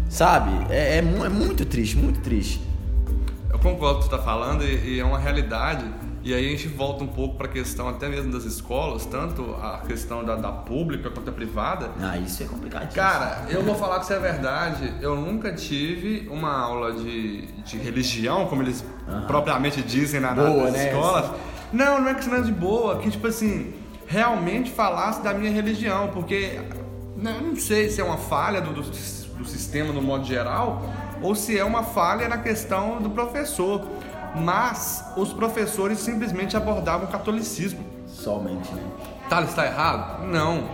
sabe? 0.09 0.51
É, 0.71 0.97
é, 0.97 0.99
é 0.99 1.03
muito 1.29 1.65
triste, 1.65 1.97
muito 1.97 2.21
triste. 2.21 2.61
Eu 3.51 3.59
concordo 3.59 3.95
com 3.95 4.01
o 4.01 4.03
que 4.05 4.09
você 4.11 4.15
está 4.17 4.19
falando 4.19 4.65
e, 4.65 4.97
e 4.97 5.01
é 5.01 5.05
uma 5.05 5.19
realidade. 5.19 5.85
E 6.25 6.33
aí 6.33 6.47
a 6.47 6.51
gente 6.51 6.69
volta 6.69 7.03
um 7.03 7.09
pouco 7.09 7.37
para 7.37 7.47
a 7.47 7.51
questão 7.51 7.89
até 7.89 8.09
mesmo 8.09 8.31
das 8.31 8.45
escolas, 8.45 9.05
tanto 9.05 9.57
a 9.61 9.79
questão 9.85 10.25
da, 10.25 10.37
da 10.37 10.53
pública 10.53 11.11
quanto 11.11 11.31
a 11.31 11.33
privada. 11.33 11.91
Ah, 12.01 12.17
isso 12.17 12.45
é 12.45 12.47
complicado. 12.47 12.93
Cara, 12.95 13.45
eu 13.49 13.61
vou 13.65 13.75
falar 13.75 13.97
que 13.99 14.05
isso 14.05 14.13
é 14.13 14.21
verdade. 14.21 14.93
Eu 15.01 15.17
nunca 15.17 15.53
tive 15.53 16.29
uma 16.31 16.57
aula 16.57 16.93
de, 16.93 17.43
de 17.65 17.77
religião, 17.77 18.47
como 18.47 18.63
eles 18.63 18.85
propriamente 19.27 19.83
dizem 19.83 20.21
na, 20.21 20.33
Boa, 20.33 20.65
nas 20.65 20.73
né? 20.75 20.87
escolas. 20.93 21.31
Não, 21.73 22.01
não 22.01 22.09
é 22.09 22.15
que 22.15 22.29
não 22.29 22.37
é 22.37 22.41
de 22.43 22.53
boa, 22.53 22.99
que 22.99 23.11
tipo 23.11 23.27
assim, 23.27 23.73
realmente 24.07 24.71
falasse 24.71 25.23
da 25.23 25.33
minha 25.33 25.51
religião, 25.51 26.11
porque 26.13 26.61
né, 27.17 27.37
eu 27.39 27.47
não 27.49 27.57
sei 27.57 27.89
se 27.89 28.01
é 28.01 28.05
uma 28.05 28.19
falha 28.19 28.61
do, 28.61 28.73
do, 28.73 28.83
do 28.83 29.45
sistema 29.45 29.93
no 29.93 30.03
modo 30.03 30.25
geral 30.25 30.83
ou 31.23 31.35
se 31.35 31.57
é 31.57 31.65
uma 31.65 31.83
falha 31.83 32.29
na 32.29 32.39
questão 32.39 33.01
do 33.01 33.09
professor. 33.09 33.87
Mas 34.35 35.05
os 35.17 35.33
professores 35.33 35.99
simplesmente 35.99 36.57
abordavam 36.57 37.07
o 37.07 37.11
catolicismo. 37.11 37.85
Somente, 38.07 38.73
né? 38.75 38.83
Tá, 39.29 39.43
está 39.43 39.67
errado? 39.67 40.27
Não, 40.27 40.65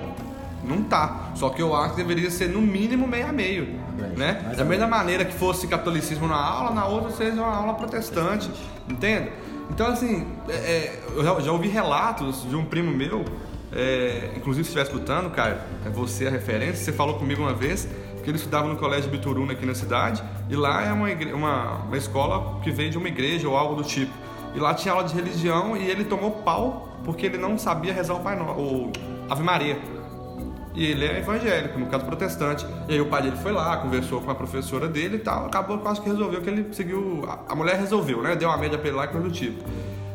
não 0.65 0.83
tá. 0.83 1.31
Só 1.35 1.49
que 1.51 1.61
eu 1.63 1.75
acho 1.75 1.91
que 1.95 2.03
deveria 2.03 2.31
ser 2.31 2.49
no 2.49 2.61
mínimo 2.61 3.07
meio 3.07 3.29
a 3.29 3.33
meio, 3.33 3.69
É, 3.99 4.19
né? 4.19 4.55
Da 4.57 4.65
mesma 4.65 4.87
maneira 4.87 5.25
que 5.25 5.35
fosse 5.35 5.67
catolicismo 5.67 6.27
na 6.27 6.37
aula, 6.37 6.71
na 6.73 6.87
outra 6.87 7.11
seja 7.11 7.41
uma 7.41 7.55
aula 7.55 7.75
protestante, 7.75 8.51
entende? 8.89 9.31
Então 9.71 9.87
assim, 9.87 10.27
é, 10.49 10.53
é, 10.53 11.03
eu 11.15 11.25
já, 11.25 11.41
já 11.41 11.53
ouvi 11.53 11.69
relatos 11.69 12.49
de 12.49 12.57
um 12.57 12.65
primo 12.65 12.91
meu, 12.91 13.25
é, 13.73 14.33
inclusive 14.37 14.65
se 14.65 14.71
estiver 14.71 14.83
escutando, 14.85 15.31
cara, 15.31 15.67
é 15.85 15.91
você 15.91 16.27
a 16.27 16.31
referência. 16.31 16.77
Você 16.77 16.93
falou 16.93 17.19
comigo 17.19 17.43
uma 17.43 17.53
vez 17.53 17.87
que 18.25 18.31
ele 18.31 18.37
estudava 18.39 18.67
no 18.69 18.77
colégio 18.77 19.11
Bituruna 19.11 19.53
aqui 19.53 19.65
na 19.67 19.75
cidade 19.75 20.23
e 20.51 20.57
lá 20.57 20.83
é 20.85 20.93
uma, 20.93 21.11
igre- 21.11 21.33
uma, 21.33 21.75
uma 21.85 21.97
escola 21.97 22.61
que 22.63 22.71
veio 22.71 22.91
de 22.91 22.99
uma 22.99 23.09
igreja 23.09 23.49
ou 23.49 23.57
algo 23.57 23.75
do 23.75 23.85
tipo. 23.85 24.13
E 24.55 24.59
lá 24.59 24.73
tinha 24.75 24.93
aula 24.95 25.05
de 25.05 25.15
religião 25.15 25.77
e 25.77 25.83
ele 25.91 26.05
tomou 26.05 26.31
pau 26.31 26.99
porque 27.05 27.27
ele 27.27 27.37
não 27.39 27.57
sabia 27.59 27.93
rezar 27.93 28.15
o 28.15 28.21
Pai 28.21 28.37
no... 28.37 28.45
o 28.45 28.93
Ave 29.31 29.43
Maria. 29.43 29.79
E 30.79 30.93
ele 30.93 31.05
é 31.05 31.19
evangélico, 31.19 31.77
no 31.77 31.87
caso 31.87 32.05
protestante. 32.05 32.65
E 32.89 32.93
aí 32.93 33.01
o 33.01 33.07
pai 33.07 33.23
dele 33.23 33.37
foi 33.37 33.51
lá, 33.51 33.79
conversou 33.79 34.21
com 34.21 34.31
a 34.31 34.35
professora 34.35 34.87
dele 34.87 35.17
e 35.17 35.19
tal, 35.19 35.47
acabou 35.47 35.77
quase 35.79 36.01
que 36.01 36.09
resolveu 36.09 36.41
que 36.41 36.49
ele 36.49 36.73
seguiu. 36.73 37.29
A 37.49 37.55
mulher 37.57 37.81
resolveu, 37.81 38.23
né? 38.23 38.37
Deu 38.37 38.49
uma 38.49 38.57
média 38.57 38.79
pra 38.79 38.87
ele 38.87 38.97
lá 38.97 39.07
e 39.07 39.09
coisa 39.09 39.27
do 39.27 39.33
tipo. 39.33 39.61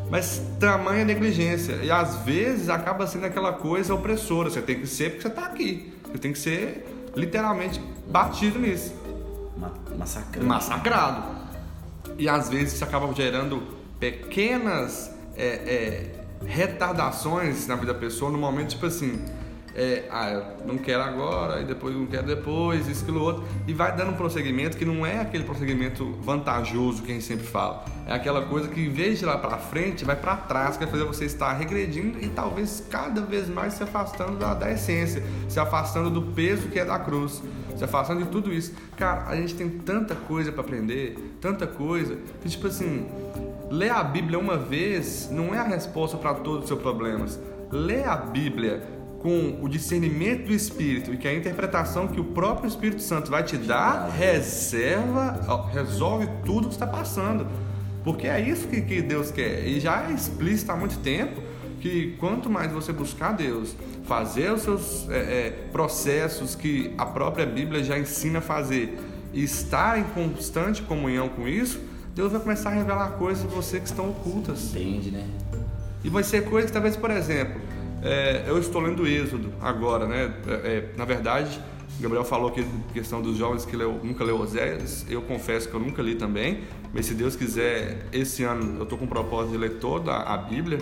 Mas 0.09 0.41
tamanha 0.61 1.03
negligência. 1.03 1.73
E 1.83 1.91
às 1.91 2.15
vezes 2.19 2.69
acaba 2.69 3.05
sendo 3.05 3.25
aquela 3.25 3.51
coisa 3.51 3.93
opressora. 3.93 4.49
Você 4.49 4.61
tem 4.61 4.79
que 4.79 4.87
ser 4.87 5.09
porque 5.09 5.23
você 5.23 5.29
tá 5.29 5.43
aqui. 5.43 5.93
Você 6.05 6.17
tem 6.17 6.31
que 6.31 6.39
ser 6.39 7.11
literalmente 7.13 7.81
batido 8.07 8.57
nisso. 8.57 8.95
Massacrado. 9.97 10.45
Massacrado. 10.45 11.23
E 12.17 12.29
às 12.29 12.47
vezes 12.47 12.75
isso 12.75 12.85
acaba 12.85 13.13
gerando 13.13 13.63
pequenas 13.99 15.13
é, 15.35 15.45
é, 15.45 16.11
retardações 16.45 17.67
na 17.67 17.75
vida 17.75 17.93
da 17.93 17.99
pessoa 17.99 18.31
no 18.31 18.37
momento, 18.37 18.69
tipo 18.69 18.85
assim, 18.85 19.25
é, 19.75 20.03
ah, 20.11 20.53
não 20.65 20.77
quero 20.77 21.01
agora, 21.01 21.61
e 21.61 21.65
depois 21.65 21.95
não 21.95 22.05
quero 22.05 22.27
depois, 22.27 22.87
isso, 22.87 23.03
aquilo, 23.03 23.21
outro, 23.21 23.43
e 23.67 23.73
vai 23.73 23.95
dando 23.95 24.11
um 24.11 24.15
prosseguimento 24.15 24.77
que 24.77 24.85
não 24.85 25.05
é 25.05 25.19
aquele 25.19 25.43
prosseguimento 25.43 26.11
vantajoso 26.21 27.01
que 27.01 27.11
a 27.11 27.15
gente 27.15 27.25
sempre 27.25 27.45
fala. 27.45 27.83
É 28.05 28.13
aquela 28.13 28.45
coisa 28.45 28.67
que, 28.67 28.81
em 28.81 28.89
vez 28.89 29.19
de 29.19 29.25
ir 29.25 29.27
lá 29.27 29.37
pra 29.37 29.57
frente, 29.57 30.05
vai 30.05 30.15
para 30.15 30.35
trás, 30.35 30.77
que 30.77 30.83
vai 30.83 30.91
fazer 30.91 31.05
você 31.05 31.25
estar 31.25 31.53
regredindo 31.53 32.19
e 32.23 32.27
talvez 32.27 32.85
cada 32.89 33.21
vez 33.21 33.49
mais 33.49 33.73
se 33.73 33.83
afastando 33.83 34.37
da, 34.37 34.53
da 34.53 34.71
essência, 34.71 35.23
se 35.49 35.59
afastando 35.59 36.09
do 36.09 36.21
peso 36.21 36.67
que 36.67 36.79
é 36.79 36.85
da 36.85 36.99
cruz, 36.99 37.41
se 37.75 37.83
afastando 37.83 38.23
de 38.23 38.29
tudo 38.29 38.53
isso. 38.53 38.73
Cara, 38.95 39.27
a 39.27 39.35
gente 39.35 39.55
tem 39.55 39.69
tanta 39.69 40.13
coisa 40.15 40.51
para 40.51 40.61
aprender, 40.61 41.35
tanta 41.41 41.65
coisa, 41.65 42.17
que, 42.41 42.49
tipo 42.49 42.67
assim, 42.67 43.07
ler 43.71 43.89
a 43.89 44.03
Bíblia 44.03 44.37
uma 44.37 44.57
vez 44.57 45.29
não 45.31 45.55
é 45.55 45.57
a 45.57 45.63
resposta 45.63 46.17
para 46.17 46.35
todos 46.35 46.63
os 46.63 46.67
seus 46.67 46.79
problemas. 46.79 47.39
Ler 47.71 48.07
a 48.07 48.15
Bíblia 48.15 48.83
com 49.23 49.57
o 49.61 49.69
discernimento 49.69 50.47
do 50.47 50.53
Espírito 50.53 51.13
e 51.13 51.17
que 51.17 51.25
a 51.25 51.33
interpretação 51.33 52.09
que 52.09 52.19
o 52.19 52.25
próprio 52.25 52.67
Espírito 52.67 53.01
Santo 53.01 53.31
vai 53.31 53.41
te 53.41 53.55
dar 53.57 54.09
reserva, 54.09 55.39
resolve 55.71 56.27
tudo 56.45 56.67
que 56.67 56.73
está 56.73 56.85
passando. 56.85 57.47
Porque 58.03 58.27
é 58.27 58.41
isso 58.41 58.67
que, 58.67 58.81
que 58.81 59.01
Deus 59.01 59.31
quer. 59.31 59.65
E 59.65 59.79
já 59.79 60.09
é 60.09 60.11
explícito 60.11 60.73
há 60.73 60.75
muito 60.75 60.99
tempo 60.99 61.41
que 61.79 62.17
quanto 62.19 62.49
mais 62.49 62.71
você 62.71 62.91
buscar 62.91 63.31
Deus, 63.31 63.75
fazer 64.03 64.51
os 64.51 64.61
seus 64.61 65.09
é, 65.09 65.17
é, 65.17 65.49
processos 65.71 66.53
que 66.53 66.93
a 66.97 67.05
própria 67.05 67.45
Bíblia 67.45 67.81
já 67.81 67.97
ensina 67.97 68.39
a 68.39 68.41
fazer 68.41 68.99
e 69.33 69.41
estar 69.41 69.97
em 69.97 70.03
constante 70.03 70.81
comunhão 70.81 71.29
com 71.29 71.47
isso, 71.47 71.79
Deus 72.13 72.31
vai 72.31 72.41
começar 72.41 72.71
a 72.71 72.73
revelar 72.73 73.11
coisas 73.13 73.45
em 73.45 73.47
você 73.47 73.79
que 73.79 73.85
estão 73.85 74.09
ocultas. 74.09 74.75
Entende, 74.75 75.11
né? 75.11 75.25
E 76.03 76.09
vai 76.09 76.23
ser 76.23 76.43
coisas 76.43 76.69
que 76.69 76.73
talvez, 76.73 76.97
por 76.97 77.09
exemplo, 77.09 77.61
é, 78.03 78.43
eu 78.47 78.59
estou 78.59 78.81
lendo 78.81 79.07
Êxodo 79.07 79.53
agora, 79.61 80.05
né? 80.05 80.33
É, 80.47 80.51
é 80.51 80.93
na 80.97 81.05
verdade, 81.05 81.59
Gabriel 81.99 82.25
falou 82.25 82.51
que 82.51 82.65
questão 82.93 83.21
dos 83.21 83.37
jovens 83.37 83.65
que 83.65 83.75
leu, 83.75 83.99
nunca 84.03 84.23
leu 84.23 84.39
Oséias, 84.39 85.05
eu 85.09 85.21
confesso 85.21 85.69
que 85.69 85.73
eu 85.73 85.79
nunca 85.79 86.01
li 86.01 86.15
também, 86.15 86.63
mas 86.93 87.05
se 87.05 87.13
Deus 87.13 87.35
quiser, 87.35 88.07
esse 88.11 88.43
ano 88.43 88.77
eu 88.77 88.83
estou 88.83 88.97
com 88.97 89.05
o 89.05 89.07
propósito 89.07 89.51
de 89.51 89.57
ler 89.57 89.79
toda 89.79 90.13
a 90.13 90.37
Bíblia, 90.37 90.79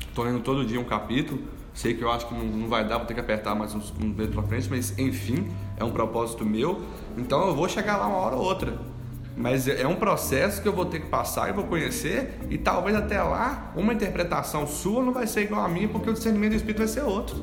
estou 0.00 0.24
lendo 0.24 0.40
todo 0.40 0.64
dia 0.64 0.80
um 0.80 0.84
capítulo, 0.84 1.40
sei 1.72 1.94
que 1.94 2.02
eu 2.02 2.10
acho 2.10 2.26
que 2.26 2.34
não, 2.34 2.44
não 2.44 2.68
vai 2.68 2.86
dar, 2.86 2.98
vou 2.98 3.06
ter 3.06 3.14
que 3.14 3.20
apertar 3.20 3.54
mais 3.54 3.74
uns, 3.74 3.92
um 4.02 4.10
dedo 4.10 4.32
para 4.32 4.42
frente, 4.42 4.68
mas 4.68 4.98
enfim, 4.98 5.48
é 5.76 5.84
um 5.84 5.90
propósito 5.90 6.44
meu, 6.44 6.82
então 7.16 7.46
eu 7.46 7.54
vou 7.54 7.68
chegar 7.68 7.96
lá 7.96 8.06
uma 8.06 8.16
hora 8.16 8.36
ou 8.36 8.42
outra. 8.42 8.93
Mas 9.36 9.66
é 9.66 9.86
um 9.86 9.96
processo 9.96 10.62
que 10.62 10.68
eu 10.68 10.72
vou 10.72 10.86
ter 10.86 11.00
que 11.00 11.08
passar 11.08 11.48
e 11.48 11.52
vou 11.52 11.64
conhecer, 11.64 12.38
e 12.48 12.56
talvez 12.56 12.96
até 12.96 13.20
lá 13.20 13.72
uma 13.74 13.92
interpretação 13.92 14.66
sua 14.66 15.02
não 15.02 15.12
vai 15.12 15.26
ser 15.26 15.42
igual 15.42 15.64
a 15.64 15.68
minha, 15.68 15.88
porque 15.88 16.08
o 16.08 16.12
discernimento 16.12 16.52
do 16.52 16.56
Espírito 16.56 16.78
vai 16.78 16.88
ser 16.88 17.02
outro. 17.02 17.36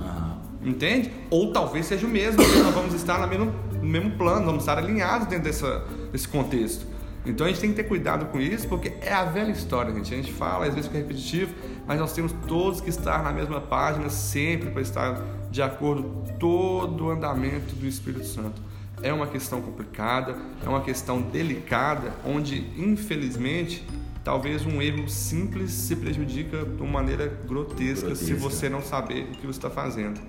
Entende? 0.63 1.11
Ou 1.29 1.51
talvez 1.51 1.87
seja 1.87 2.05
o 2.05 2.09
mesmo, 2.09 2.41
porque 2.43 2.59
nós 2.59 2.73
vamos 2.73 2.93
estar 2.93 3.19
no 3.19 3.27
mesmo, 3.27 3.53
no 3.73 3.83
mesmo 3.83 4.11
plano, 4.11 4.45
vamos 4.45 4.61
estar 4.61 4.77
alinhados 4.77 5.27
dentro 5.27 5.45
dessa, 5.45 5.83
desse 6.11 6.27
contexto. 6.27 6.85
Então 7.25 7.45
a 7.45 7.49
gente 7.49 7.61
tem 7.61 7.69
que 7.71 7.75
ter 7.75 7.83
cuidado 7.83 8.27
com 8.27 8.39
isso, 8.39 8.67
porque 8.67 8.93
é 9.01 9.11
a 9.11 9.25
velha 9.25 9.51
história, 9.51 9.93
gente. 9.93 10.13
A 10.13 10.17
gente 10.17 10.31
fala, 10.31 10.65
às 10.65 10.73
vezes 10.73 10.87
fica 10.87 10.99
repetitivo, 10.99 11.53
mas 11.85 11.99
nós 11.99 12.13
temos 12.13 12.31
todos 12.47 12.79
que 12.79 12.89
estar 12.89 13.21
na 13.21 13.31
mesma 13.31 13.59
página 13.59 14.09
sempre 14.09 14.71
para 14.71 14.81
estar 14.81 15.21
de 15.51 15.61
acordo 15.61 16.03
com 16.03 16.37
todo 16.37 17.05
o 17.05 17.09
andamento 17.11 17.75
do 17.75 17.85
Espírito 17.85 18.25
Santo 18.25 18.70
é 19.03 19.11
uma 19.11 19.27
questão 19.27 19.61
complicada, 19.61 20.35
é 20.63 20.69
uma 20.69 20.81
questão 20.81 21.21
delicada, 21.21 22.13
onde 22.25 22.59
infelizmente 22.77 23.85
talvez 24.23 24.65
um 24.65 24.81
erro 24.81 25.09
simples 25.09 25.71
se 25.71 25.95
prejudica 25.95 26.63
de 26.63 26.81
uma 26.81 26.91
maneira 26.91 27.27
grotesca, 27.27 28.07
grotesca. 28.07 28.25
se 28.25 28.33
você 28.33 28.69
não 28.69 28.81
saber 28.81 29.23
o 29.23 29.37
que 29.37 29.47
você 29.47 29.57
está 29.57 29.69
fazendo. 29.69 30.19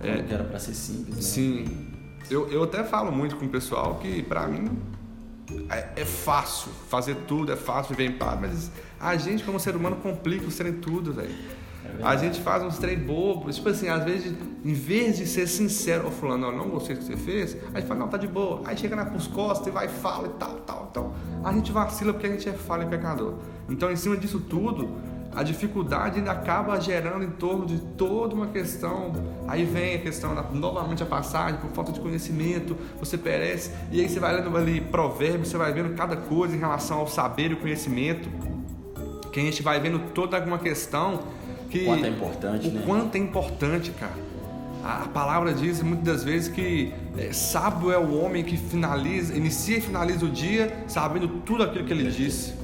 É, 0.00 0.22
que 0.22 0.32
era 0.32 0.44
para 0.44 0.58
ser 0.58 0.74
simples. 0.74 1.16
Né? 1.16 1.22
Sim, 1.22 1.88
eu, 2.30 2.48
eu 2.48 2.62
até 2.62 2.84
falo 2.84 3.10
muito 3.10 3.36
com 3.36 3.46
o 3.46 3.48
pessoal 3.48 3.96
que 3.96 4.22
para 4.22 4.46
mim 4.46 4.78
é, 5.70 6.02
é, 6.02 6.04
fácil 6.04 6.70
fazer 6.88 7.16
tudo, 7.26 7.52
é 7.52 7.56
fácil 7.56 7.94
viver 7.94 8.10
em 8.10 8.16
paz, 8.16 8.40
mas 8.40 8.70
a 9.00 9.16
gente 9.16 9.44
como 9.44 9.58
ser 9.58 9.74
humano 9.76 9.96
complica 9.96 10.46
o 10.46 10.50
ser 10.50 10.66
em 10.66 10.74
tudo, 10.74 11.12
velho. 11.12 11.34
A 12.02 12.16
gente 12.16 12.40
faz 12.40 12.62
uns 12.62 12.78
trem 12.78 12.98
bobos, 12.98 13.56
tipo 13.56 13.68
assim, 13.68 13.88
às 13.88 14.04
vezes, 14.04 14.34
em 14.64 14.72
vez 14.72 15.16
de 15.16 15.26
ser 15.26 15.46
sincero, 15.46 16.08
ô 16.08 16.10
fulano, 16.10 16.50
não, 16.50 16.58
não 16.58 16.68
gostei 16.70 16.94
do 16.94 17.00
que 17.00 17.06
você 17.06 17.16
fez, 17.16 17.56
a 17.72 17.80
gente 17.80 17.88
fala, 17.88 18.00
não, 18.00 18.08
tá 18.08 18.16
de 18.16 18.26
boa. 18.26 18.62
Aí 18.64 18.76
chega 18.76 18.96
nas 18.96 19.26
costas 19.26 19.66
e 19.68 19.70
vai 19.70 19.88
fala 19.88 20.28
e 20.28 20.30
tal, 20.38 20.54
tal, 20.66 20.86
tal. 20.92 21.14
A 21.44 21.52
gente 21.52 21.72
vacila 21.72 22.12
porque 22.12 22.26
a 22.26 22.30
gente 22.30 22.48
é 22.48 22.52
falho 22.52 22.84
e 22.84 22.86
pecador. 22.86 23.34
Então, 23.68 23.90
em 23.90 23.96
cima 23.96 24.16
disso 24.16 24.40
tudo, 24.40 24.88
a 25.36 25.42
dificuldade 25.42 26.18
ainda 26.18 26.32
acaba 26.32 26.80
gerando 26.80 27.22
em 27.22 27.30
torno 27.30 27.66
de 27.66 27.78
toda 27.78 28.34
uma 28.34 28.46
questão. 28.46 29.12
Aí 29.46 29.66
vem 29.66 29.96
a 29.96 29.98
questão, 29.98 30.34
da, 30.34 30.42
novamente 30.42 31.02
a 31.02 31.06
passagem, 31.06 31.60
por 31.60 31.70
falta 31.72 31.92
de 31.92 32.00
conhecimento, 32.00 32.74
você 32.98 33.18
perece, 33.18 33.70
e 33.92 34.00
aí 34.00 34.08
você 34.08 34.18
vai 34.18 34.34
lendo 34.34 34.56
ali 34.56 34.80
provérbios, 34.80 35.48
você 35.48 35.58
vai 35.58 35.74
vendo 35.74 35.94
cada 35.94 36.16
coisa 36.16 36.56
em 36.56 36.58
relação 36.58 37.00
ao 37.00 37.06
saber 37.06 37.50
e 37.50 37.54
o 37.54 37.58
conhecimento, 37.58 38.30
que 39.30 39.38
a 39.38 39.42
gente 39.42 39.62
vai 39.62 39.78
vendo 39.78 39.98
toda 40.14 40.38
alguma 40.38 40.58
questão 40.58 41.20
que, 41.70 41.82
o 41.82 41.84
quanto 41.86 42.04
é 42.04 42.08
importante, 42.08 42.68
o 42.68 42.70
né? 42.70 42.82
quanto 42.84 43.14
é 43.14 43.18
importante, 43.18 43.90
cara. 43.92 44.14
A, 44.84 45.02
a 45.02 45.08
palavra 45.08 45.52
diz 45.52 45.82
muitas 45.82 46.04
das 46.04 46.24
vezes 46.24 46.48
que 46.48 46.92
é, 47.18 47.32
sábio 47.32 47.90
é 47.90 47.98
o 47.98 48.18
homem 48.20 48.44
que 48.44 48.56
finaliza, 48.56 49.34
inicia 49.34 49.78
e 49.78 49.80
finaliza 49.80 50.24
o 50.24 50.28
dia 50.28 50.84
sabendo 50.86 51.28
tudo 51.28 51.62
aquilo 51.62 51.84
que 51.84 51.92
ele 51.92 52.10
disse. 52.10 52.54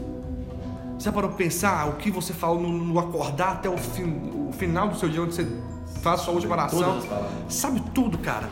Você 0.98 1.10
parou 1.10 1.30
para 1.30 1.38
pensar 1.38 1.88
o 1.88 1.94
que 1.94 2.10
você 2.12 2.32
falou 2.32 2.60
no, 2.60 2.70
no 2.70 2.98
acordar 2.98 3.54
até 3.54 3.68
o, 3.68 3.74
o, 3.74 4.52
final 4.52 4.88
do 4.88 4.96
seu 4.96 5.08
dia, 5.08 5.20
onde 5.20 5.34
você 5.34 5.46
faz 6.00 6.20
a 6.20 6.24
sua 6.24 6.34
última 6.34 6.54
oração? 6.54 7.00
Sabe 7.48 7.82
tudo, 7.92 8.18
cara. 8.18 8.48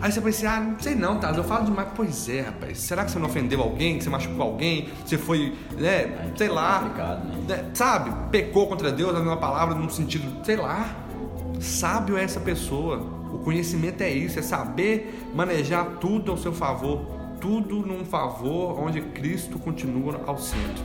Aí 0.00 0.10
você 0.10 0.20
pensa, 0.20 0.50
ah, 0.50 0.60
não 0.60 0.78
sei 0.78 0.94
não, 0.94 1.18
tá? 1.18 1.30
Eu 1.30 1.44
falo 1.44 1.64
demais. 1.64 1.88
Pois 1.94 2.28
é, 2.28 2.42
rapaz. 2.42 2.78
Será 2.78 3.04
que 3.04 3.10
você 3.10 3.18
não 3.18 3.26
ofendeu 3.26 3.60
alguém? 3.62 3.98
Que 3.98 4.04
você 4.04 4.10
machucou 4.10 4.42
alguém? 4.42 4.88
Você 5.04 5.16
foi, 5.16 5.54
né? 5.78 6.32
sei 6.36 6.48
lá. 6.48 6.80
Né? 7.28 7.56
né? 7.56 7.70
Sabe? 7.74 8.12
Pecou 8.30 8.66
contra 8.66 8.90
Deus, 8.90 9.12
dando 9.12 9.26
uma 9.26 9.36
palavra 9.36 9.74
num 9.74 9.88
sentido, 9.88 10.44
sei 10.44 10.56
lá. 10.56 10.94
Sábio 11.60 12.18
é 12.18 12.24
essa 12.24 12.40
pessoa. 12.40 12.98
O 13.32 13.38
conhecimento 13.38 14.02
é 14.02 14.10
isso, 14.10 14.38
é 14.38 14.42
saber 14.42 15.28
manejar 15.34 15.84
tudo 16.00 16.32
ao 16.32 16.36
seu 16.36 16.52
favor. 16.52 17.00
Tudo 17.40 17.76
num 17.86 18.04
favor 18.04 18.80
onde 18.80 19.00
Cristo 19.00 19.58
continua 19.58 20.20
ao 20.26 20.38
centro. 20.38 20.84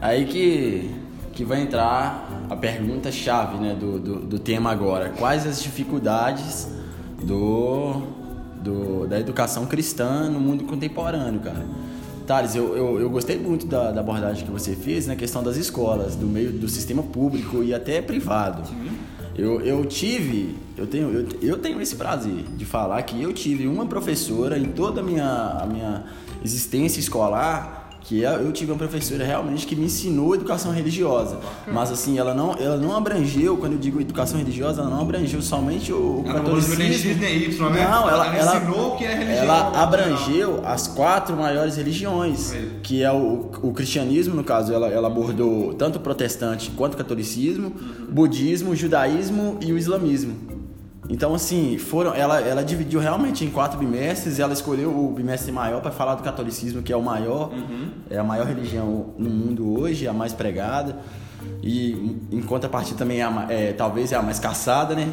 Aí 0.00 0.24
que, 0.24 0.90
que 1.32 1.44
vai 1.44 1.62
entrar 1.62 2.28
a 2.50 2.56
pergunta 2.56 3.12
chave 3.12 3.56
né, 3.56 3.74
do, 3.74 3.98
do, 3.98 4.16
do 4.20 4.38
tema 4.38 4.72
agora. 4.72 5.10
Quais 5.10 5.46
as 5.46 5.62
dificuldades 5.62 6.68
do, 7.22 8.02
do, 8.62 9.06
da 9.06 9.18
educação 9.18 9.66
cristã 9.66 10.28
no 10.28 10.40
mundo 10.40 10.64
contemporâneo, 10.64 11.40
cara. 11.40 11.64
Thales, 12.26 12.54
eu, 12.54 12.76
eu, 12.76 13.00
eu 13.00 13.10
gostei 13.10 13.36
muito 13.36 13.66
da, 13.66 13.90
da, 13.90 14.00
abordagem 14.00 14.44
que 14.44 14.50
você 14.50 14.76
fez 14.76 15.06
na 15.06 15.16
questão 15.16 15.42
das 15.42 15.56
escolas, 15.56 16.14
do 16.14 16.26
meio 16.26 16.52
do 16.52 16.68
sistema 16.68 17.02
público 17.02 17.62
e 17.62 17.74
até 17.74 18.00
privado. 18.00 18.62
Eu, 19.36 19.60
eu 19.62 19.84
tive, 19.86 20.56
eu 20.76 20.86
tenho, 20.86 21.10
eu, 21.10 21.26
eu 21.40 21.58
tenho 21.58 21.80
esse 21.80 21.96
prazer 21.96 22.44
de 22.56 22.64
falar 22.64 23.02
que 23.02 23.20
eu 23.20 23.32
tive 23.32 23.66
uma 23.66 23.86
professora 23.86 24.58
em 24.58 24.66
toda 24.66 25.00
a 25.00 25.04
minha, 25.04 25.58
a 25.62 25.66
minha 25.66 26.04
existência 26.44 27.00
escolar 27.00 27.91
que 28.04 28.20
eu 28.22 28.52
tive 28.52 28.72
uma 28.72 28.78
professora 28.78 29.24
realmente 29.24 29.66
que 29.66 29.76
me 29.76 29.86
ensinou 29.86 30.34
educação 30.34 30.72
religiosa. 30.72 31.38
Mas 31.66 31.90
assim, 31.90 32.18
ela 32.18 32.34
não, 32.34 32.54
ela 32.54 32.76
não 32.76 32.96
abrangeu, 32.96 33.56
quando 33.56 33.72
eu 33.72 33.78
digo 33.78 34.00
educação 34.00 34.38
religiosa, 34.38 34.82
ela 34.82 34.90
não 34.90 35.00
abrangeu 35.00 35.40
somente 35.40 35.92
o, 35.92 36.22
ela 36.26 36.40
catolicismo. 36.40 36.78
Não, 36.78 37.28
X, 37.28 37.58
não, 37.58 37.70
né? 37.70 37.84
não 37.84 38.08
ela, 38.08 38.36
ela, 38.36 38.56
ensinou 38.56 38.94
o 38.94 38.96
que 38.96 39.04
é 39.04 39.14
religião. 39.14 39.44
Ela 39.44 39.82
abrangeu 39.82 40.62
as 40.64 40.88
quatro 40.88 41.36
maiores 41.36 41.76
religiões, 41.76 42.54
que 42.82 43.02
é 43.02 43.12
o, 43.12 43.50
o 43.62 43.72
cristianismo, 43.72 44.34
no 44.34 44.44
caso, 44.44 44.72
ela, 44.72 44.88
ela 44.88 45.08
abordou 45.08 45.74
tanto 45.74 45.96
o 45.96 46.00
protestante 46.00 46.70
quanto 46.70 46.94
o 46.94 46.96
catolicismo, 46.96 47.70
budismo, 48.10 48.74
judaísmo 48.74 49.58
e 49.60 49.72
o 49.72 49.78
islamismo. 49.78 50.51
Então, 51.08 51.34
assim, 51.34 51.76
foram, 51.78 52.14
ela, 52.14 52.40
ela 52.40 52.62
dividiu 52.62 53.00
realmente 53.00 53.44
em 53.44 53.50
quatro 53.50 53.78
bimestres 53.78 54.38
ela 54.38 54.52
escolheu 54.52 54.96
o 54.96 55.12
bimestre 55.12 55.50
maior 55.50 55.82
para 55.82 55.90
falar 55.90 56.14
do 56.14 56.22
catolicismo, 56.22 56.80
que 56.80 56.92
é 56.92 56.96
o 56.96 57.02
maior, 57.02 57.50
uhum. 57.52 57.90
é 58.08 58.18
a 58.18 58.24
maior 58.24 58.46
religião 58.46 59.12
no 59.18 59.28
mundo 59.28 59.80
hoje, 59.80 60.06
a 60.06 60.12
mais 60.12 60.32
pregada. 60.32 60.98
E 61.60 62.18
em 62.30 62.40
contrapartida 62.40 62.96
também 62.96 63.20
é, 63.20 63.24
a, 63.24 63.46
é, 63.48 63.72
talvez 63.72 64.12
é 64.12 64.16
a 64.16 64.22
mais 64.22 64.38
caçada, 64.38 64.94
né? 64.94 65.12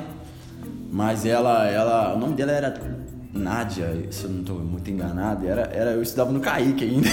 mas 0.91 1.25
ela, 1.25 1.67
ela, 1.67 2.15
o 2.15 2.19
nome 2.19 2.33
dela 2.33 2.51
era 2.51 2.99
Nádia, 3.31 4.07
se 4.09 4.23
eu 4.23 4.29
não 4.31 4.39
estou 4.41 4.59
muito 4.59 4.89
enganado, 4.89 5.47
era, 5.47 5.61
era, 5.71 5.91
eu 5.91 6.01
estudava 6.01 6.31
no 6.31 6.39
Kaique 6.39 6.83
ainda. 6.83 7.09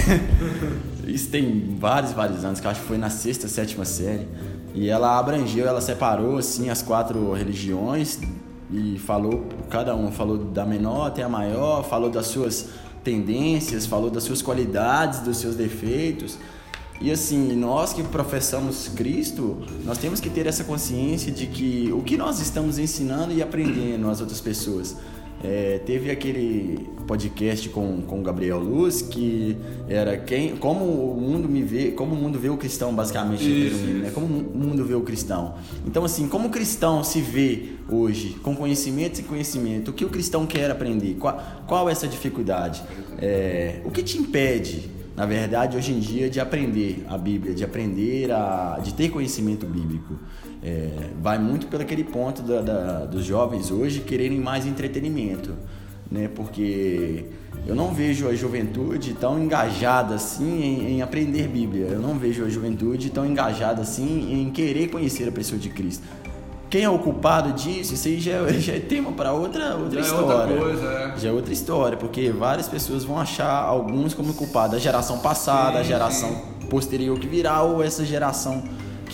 Isso 1.06 1.28
tem 1.30 1.76
vários, 1.78 2.12
vários 2.12 2.44
anos, 2.44 2.58
que 2.58 2.66
eu 2.66 2.70
acho 2.70 2.80
que 2.80 2.86
foi 2.86 2.98
na 2.98 3.10
sexta, 3.10 3.46
sétima 3.48 3.84
série. 3.84 4.26
E 4.74 4.88
ela 4.88 5.18
abrangeu, 5.18 5.66
ela 5.66 5.80
separou 5.80 6.38
assim 6.38 6.70
as 6.70 6.82
quatro 6.82 7.32
religiões 7.32 8.18
e 8.70 8.98
falou, 8.98 9.46
cada 9.70 9.94
um 9.94 10.10
falou 10.10 10.38
da 10.38 10.64
menor 10.64 11.06
até 11.06 11.22
a 11.22 11.28
maior, 11.28 11.84
falou 11.84 12.10
das 12.10 12.26
suas 12.26 12.70
tendências, 13.04 13.86
falou 13.86 14.10
das 14.10 14.24
suas 14.24 14.42
qualidades, 14.42 15.20
dos 15.20 15.38
seus 15.38 15.54
defeitos. 15.54 16.38
E 17.00 17.10
assim, 17.10 17.54
nós 17.54 17.92
que 17.92 18.02
professamos 18.02 18.88
Cristo, 18.88 19.58
nós 19.84 19.98
temos 19.98 20.18
que 20.18 20.30
ter 20.30 20.46
essa 20.46 20.64
consciência 20.64 21.30
de 21.30 21.46
que 21.46 21.92
o 21.92 22.02
que 22.02 22.16
nós 22.16 22.40
estamos 22.40 22.78
ensinando 22.78 23.32
e 23.32 23.42
aprendendo 23.42 24.08
às 24.08 24.20
outras 24.20 24.40
pessoas. 24.40 24.96
É, 25.48 25.78
teve 25.86 26.10
aquele 26.10 26.88
podcast 27.06 27.68
com, 27.68 28.02
com 28.02 28.18
o 28.18 28.22
Gabriel 28.22 28.58
Luz 28.58 29.00
que 29.00 29.56
era 29.88 30.16
quem, 30.16 30.56
como 30.56 30.84
o 30.84 31.20
mundo 31.20 31.48
me 31.48 31.62
vê, 31.62 31.92
como 31.92 32.16
o 32.16 32.18
mundo 32.18 32.36
vê 32.36 32.48
o 32.48 32.56
cristão 32.56 32.92
basicamente, 32.92 33.44
isso, 33.44 33.84
né? 33.84 34.10
Como 34.10 34.26
o 34.26 34.58
mundo 34.58 34.84
vê 34.84 34.94
o 34.94 35.02
cristão. 35.02 35.54
Então 35.86 36.04
assim, 36.04 36.26
como 36.26 36.48
o 36.48 36.50
cristão 36.50 37.04
se 37.04 37.20
vê 37.20 37.74
hoje, 37.88 38.30
com 38.42 38.56
conhecimento 38.56 39.20
e 39.20 39.22
conhecimento, 39.22 39.92
o 39.92 39.94
que 39.94 40.04
o 40.04 40.08
cristão 40.08 40.44
quer 40.46 40.68
aprender? 40.68 41.14
Qual, 41.14 41.40
qual 41.68 41.88
é 41.88 41.92
essa 41.92 42.08
dificuldade? 42.08 42.82
É, 43.18 43.82
o 43.84 43.90
que 43.92 44.02
te 44.02 44.18
impede 44.18 44.96
na 45.16 45.24
verdade, 45.24 45.78
hoje 45.78 45.92
em 45.92 45.98
dia, 45.98 46.28
de 46.28 46.38
aprender 46.38 47.02
a 47.08 47.16
Bíblia, 47.16 47.54
de 47.54 47.64
aprender 47.64 48.30
a. 48.30 48.78
de 48.82 48.92
ter 48.92 49.08
conhecimento 49.08 49.64
bíblico. 49.64 50.18
É, 50.62 51.10
vai 51.20 51.38
muito 51.38 51.66
pelo 51.66 51.82
aquele 51.82 52.04
ponto 52.04 52.42
da, 52.42 52.60
da, 52.60 53.04
dos 53.04 53.24
jovens 53.24 53.70
hoje 53.70 54.00
quererem 54.00 54.40
mais 54.40 54.66
entretenimento, 54.66 55.54
né? 56.10 56.28
Porque 56.34 57.26
eu 57.66 57.74
não 57.74 57.92
vejo 57.92 58.28
a 58.28 58.34
juventude 58.34 59.14
tão 59.14 59.38
engajada 59.38 60.14
assim 60.14 60.62
em, 60.62 60.96
em, 60.96 61.02
aprender 61.02 61.48
Bíblia. 61.48 61.86
Eu 61.86 62.00
não 62.00 62.18
vejo 62.18 62.44
a 62.44 62.48
juventude 62.48 63.10
tão 63.10 63.26
engajada 63.26 63.82
assim 63.82 64.32
em 64.32 64.50
querer 64.50 64.88
conhecer 64.88 65.28
a 65.28 65.32
pessoa 65.32 65.58
de 65.58 65.68
Cristo. 65.68 66.04
Quem 66.68 66.82
é 66.82 66.90
o 66.90 66.98
culpado 66.98 67.52
disso? 67.52 67.94
Isso 67.94 68.08
aí 68.08 68.20
já, 68.20 68.32
é, 68.32 68.52
já 68.58 68.74
é 68.74 68.80
tema 68.80 69.12
para 69.12 69.32
outra, 69.32 69.76
outra 69.76 70.02
já 70.02 70.06
história. 70.06 70.54
É 70.54 70.56
outra 70.56 70.56
coisa, 70.56 70.86
é. 70.86 71.18
Já 71.18 71.28
é 71.28 71.32
outra 71.32 71.52
história, 71.52 71.96
porque 71.96 72.30
várias 72.30 72.68
pessoas 72.68 73.04
vão 73.04 73.18
achar 73.18 73.50
alguns 73.50 74.14
como 74.14 74.34
culpados. 74.34 74.76
A 74.76 74.78
geração 74.78 75.18
passada, 75.18 75.74
sim, 75.74 75.78
a 75.78 75.82
geração 75.82 76.30
sim. 76.30 76.66
posterior 76.68 77.18
que 77.18 77.26
virá, 77.26 77.62
ou 77.62 77.82
essa 77.82 78.04
geração 78.04 78.62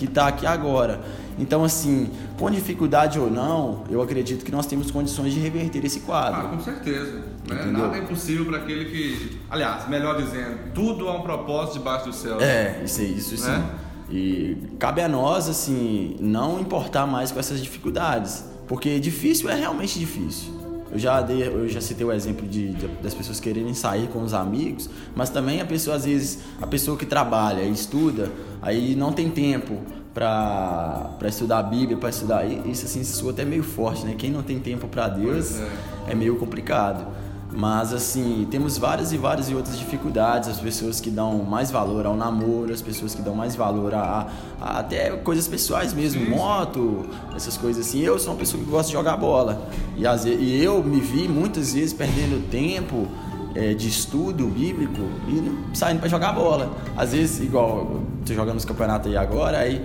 que 0.02 0.08
está 0.08 0.26
aqui 0.28 0.46
agora. 0.46 1.00
Então, 1.38 1.64
assim, 1.64 2.10
com 2.38 2.50
dificuldade 2.50 3.18
ou 3.18 3.30
não, 3.30 3.84
eu 3.88 4.02
acredito 4.02 4.44
que 4.44 4.52
nós 4.52 4.66
temos 4.66 4.90
condições 4.90 5.32
de 5.32 5.40
reverter 5.40 5.84
esse 5.84 6.00
quadro. 6.00 6.40
Ah, 6.40 6.48
com 6.48 6.60
certeza. 6.60 7.22
Né? 7.48 7.64
Nada 7.66 7.96
é 7.96 8.00
impossível 8.00 8.44
para 8.46 8.58
aquele 8.58 8.86
que. 8.86 9.38
Aliás, 9.48 9.88
melhor 9.88 10.20
dizendo, 10.20 10.72
tudo 10.74 11.08
há 11.08 11.16
um 11.16 11.22
propósito 11.22 11.78
debaixo 11.78 12.06
do 12.06 12.12
céu. 12.12 12.40
É, 12.40 12.82
isso, 12.84 13.02
isso 13.02 13.48
né? 13.48 13.56
sim. 13.56 14.14
E 14.14 14.56
cabe 14.78 15.00
a 15.00 15.08
nós, 15.08 15.48
assim, 15.48 16.16
não 16.20 16.60
importar 16.60 17.06
mais 17.06 17.32
com 17.32 17.40
essas 17.40 17.62
dificuldades. 17.62 18.44
Porque 18.68 19.00
difícil 19.00 19.48
é 19.48 19.54
realmente 19.54 19.98
difícil. 19.98 20.62
Eu 20.92 20.98
já, 20.98 21.22
dei, 21.22 21.46
eu 21.46 21.66
já 21.68 21.80
citei 21.80 22.04
o 22.04 22.12
exemplo 22.12 22.46
de, 22.46 22.74
de, 22.74 22.86
das 23.02 23.14
pessoas 23.14 23.40
quererem 23.40 23.72
sair 23.72 24.08
com 24.08 24.22
os 24.22 24.34
amigos, 24.34 24.90
mas 25.16 25.30
também 25.30 25.58
a 25.58 25.64
pessoa, 25.64 25.96
às 25.96 26.04
vezes, 26.04 26.40
a 26.60 26.66
pessoa 26.66 26.98
que 26.98 27.06
trabalha 27.06 27.62
e 27.62 27.72
estuda, 27.72 28.30
aí 28.62 28.94
não 28.94 29.12
tem 29.12 29.28
tempo 29.28 29.76
para 30.14 31.16
estudar 31.26 31.58
a 31.58 31.62
Bíblia, 31.62 31.96
para 31.96 32.10
estudar. 32.10 32.46
Isso, 32.46 32.86
assim, 32.86 33.00
isso 33.00 33.28
até 33.28 33.44
meio 33.44 33.62
forte, 33.62 34.04
né? 34.04 34.14
Quem 34.16 34.30
não 34.30 34.42
tem 34.42 34.58
tempo 34.60 34.86
para 34.86 35.08
Deus 35.08 35.60
é. 35.60 36.12
é 36.12 36.14
meio 36.14 36.36
complicado. 36.36 37.06
Mas 37.54 37.92
assim, 37.92 38.46
temos 38.50 38.78
várias 38.78 39.12
e 39.12 39.18
várias 39.18 39.50
e 39.50 39.54
outras 39.54 39.78
dificuldades, 39.78 40.48
as 40.48 40.58
pessoas 40.58 41.00
que 41.00 41.10
dão 41.10 41.42
mais 41.42 41.70
valor 41.70 42.06
ao 42.06 42.16
namoro, 42.16 42.72
as 42.72 42.80
pessoas 42.80 43.14
que 43.14 43.20
dão 43.20 43.34
mais 43.34 43.54
valor 43.54 43.94
a, 43.94 44.26
a 44.58 44.78
até 44.78 45.10
coisas 45.16 45.46
pessoais 45.46 45.92
mesmo, 45.92 46.30
moto, 46.30 47.04
essas 47.36 47.58
coisas 47.58 47.86
assim. 47.86 48.00
Eu 48.00 48.18
sou 48.18 48.32
uma 48.32 48.38
pessoa 48.38 48.62
que 48.62 48.70
gosta 48.70 48.86
de 48.86 48.94
jogar 48.94 49.18
bola. 49.18 49.68
E, 49.96 50.06
as, 50.06 50.24
e 50.24 50.62
eu 50.62 50.82
me 50.82 51.00
vi 51.00 51.28
muitas 51.28 51.74
vezes 51.74 51.92
perdendo 51.92 52.48
tempo 52.50 53.06
é, 53.54 53.74
de 53.74 53.88
estudo 53.88 54.46
bíblico 54.46 55.00
e 55.28 55.76
saindo 55.76 56.00
para 56.00 56.08
jogar 56.08 56.32
bola. 56.32 56.76
Às 56.96 57.12
vezes, 57.12 57.40
igual, 57.40 58.00
tô 58.24 58.32
jogando 58.34 58.54
nos 58.54 58.64
campeonatos 58.64 59.10
aí 59.10 59.16
agora, 59.16 59.58
aí 59.58 59.84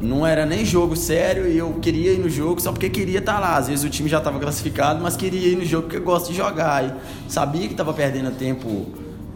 não 0.00 0.26
era 0.26 0.44
nem 0.44 0.64
jogo 0.64 0.96
sério 0.96 1.46
e 1.46 1.56
eu 1.56 1.74
queria 1.74 2.12
ir 2.12 2.18
no 2.18 2.28
jogo 2.28 2.60
só 2.60 2.72
porque 2.72 2.90
queria 2.90 3.20
estar 3.20 3.34
tá 3.34 3.40
lá. 3.40 3.56
Às 3.56 3.68
vezes 3.68 3.84
o 3.84 3.88
time 3.88 4.08
já 4.08 4.18
estava 4.18 4.38
classificado, 4.38 5.02
mas 5.02 5.16
queria 5.16 5.48
ir 5.48 5.56
no 5.56 5.64
jogo 5.64 5.84
porque 5.84 5.98
eu 5.98 6.02
gosto 6.02 6.30
de 6.30 6.36
jogar. 6.36 6.84
E 6.84 6.92
sabia 7.30 7.66
que 7.66 7.74
estava 7.74 7.92
perdendo 7.92 8.30
tempo 8.32 8.86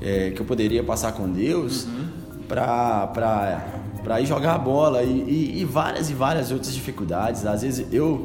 é, 0.02 0.30
que 0.30 0.40
eu 0.40 0.46
poderia 0.46 0.82
passar 0.82 1.12
com 1.12 1.28
Deus 1.30 1.84
uhum. 1.84 2.06
para 2.48 3.62
para 4.02 4.20
ir 4.20 4.26
jogar 4.26 4.56
bola 4.58 5.02
e, 5.02 5.08
e, 5.08 5.60
e, 5.62 5.64
várias 5.64 6.08
e 6.10 6.14
várias 6.14 6.52
outras 6.52 6.72
dificuldades. 6.72 7.44
Às 7.44 7.62
vezes 7.62 7.86
eu 7.92 8.24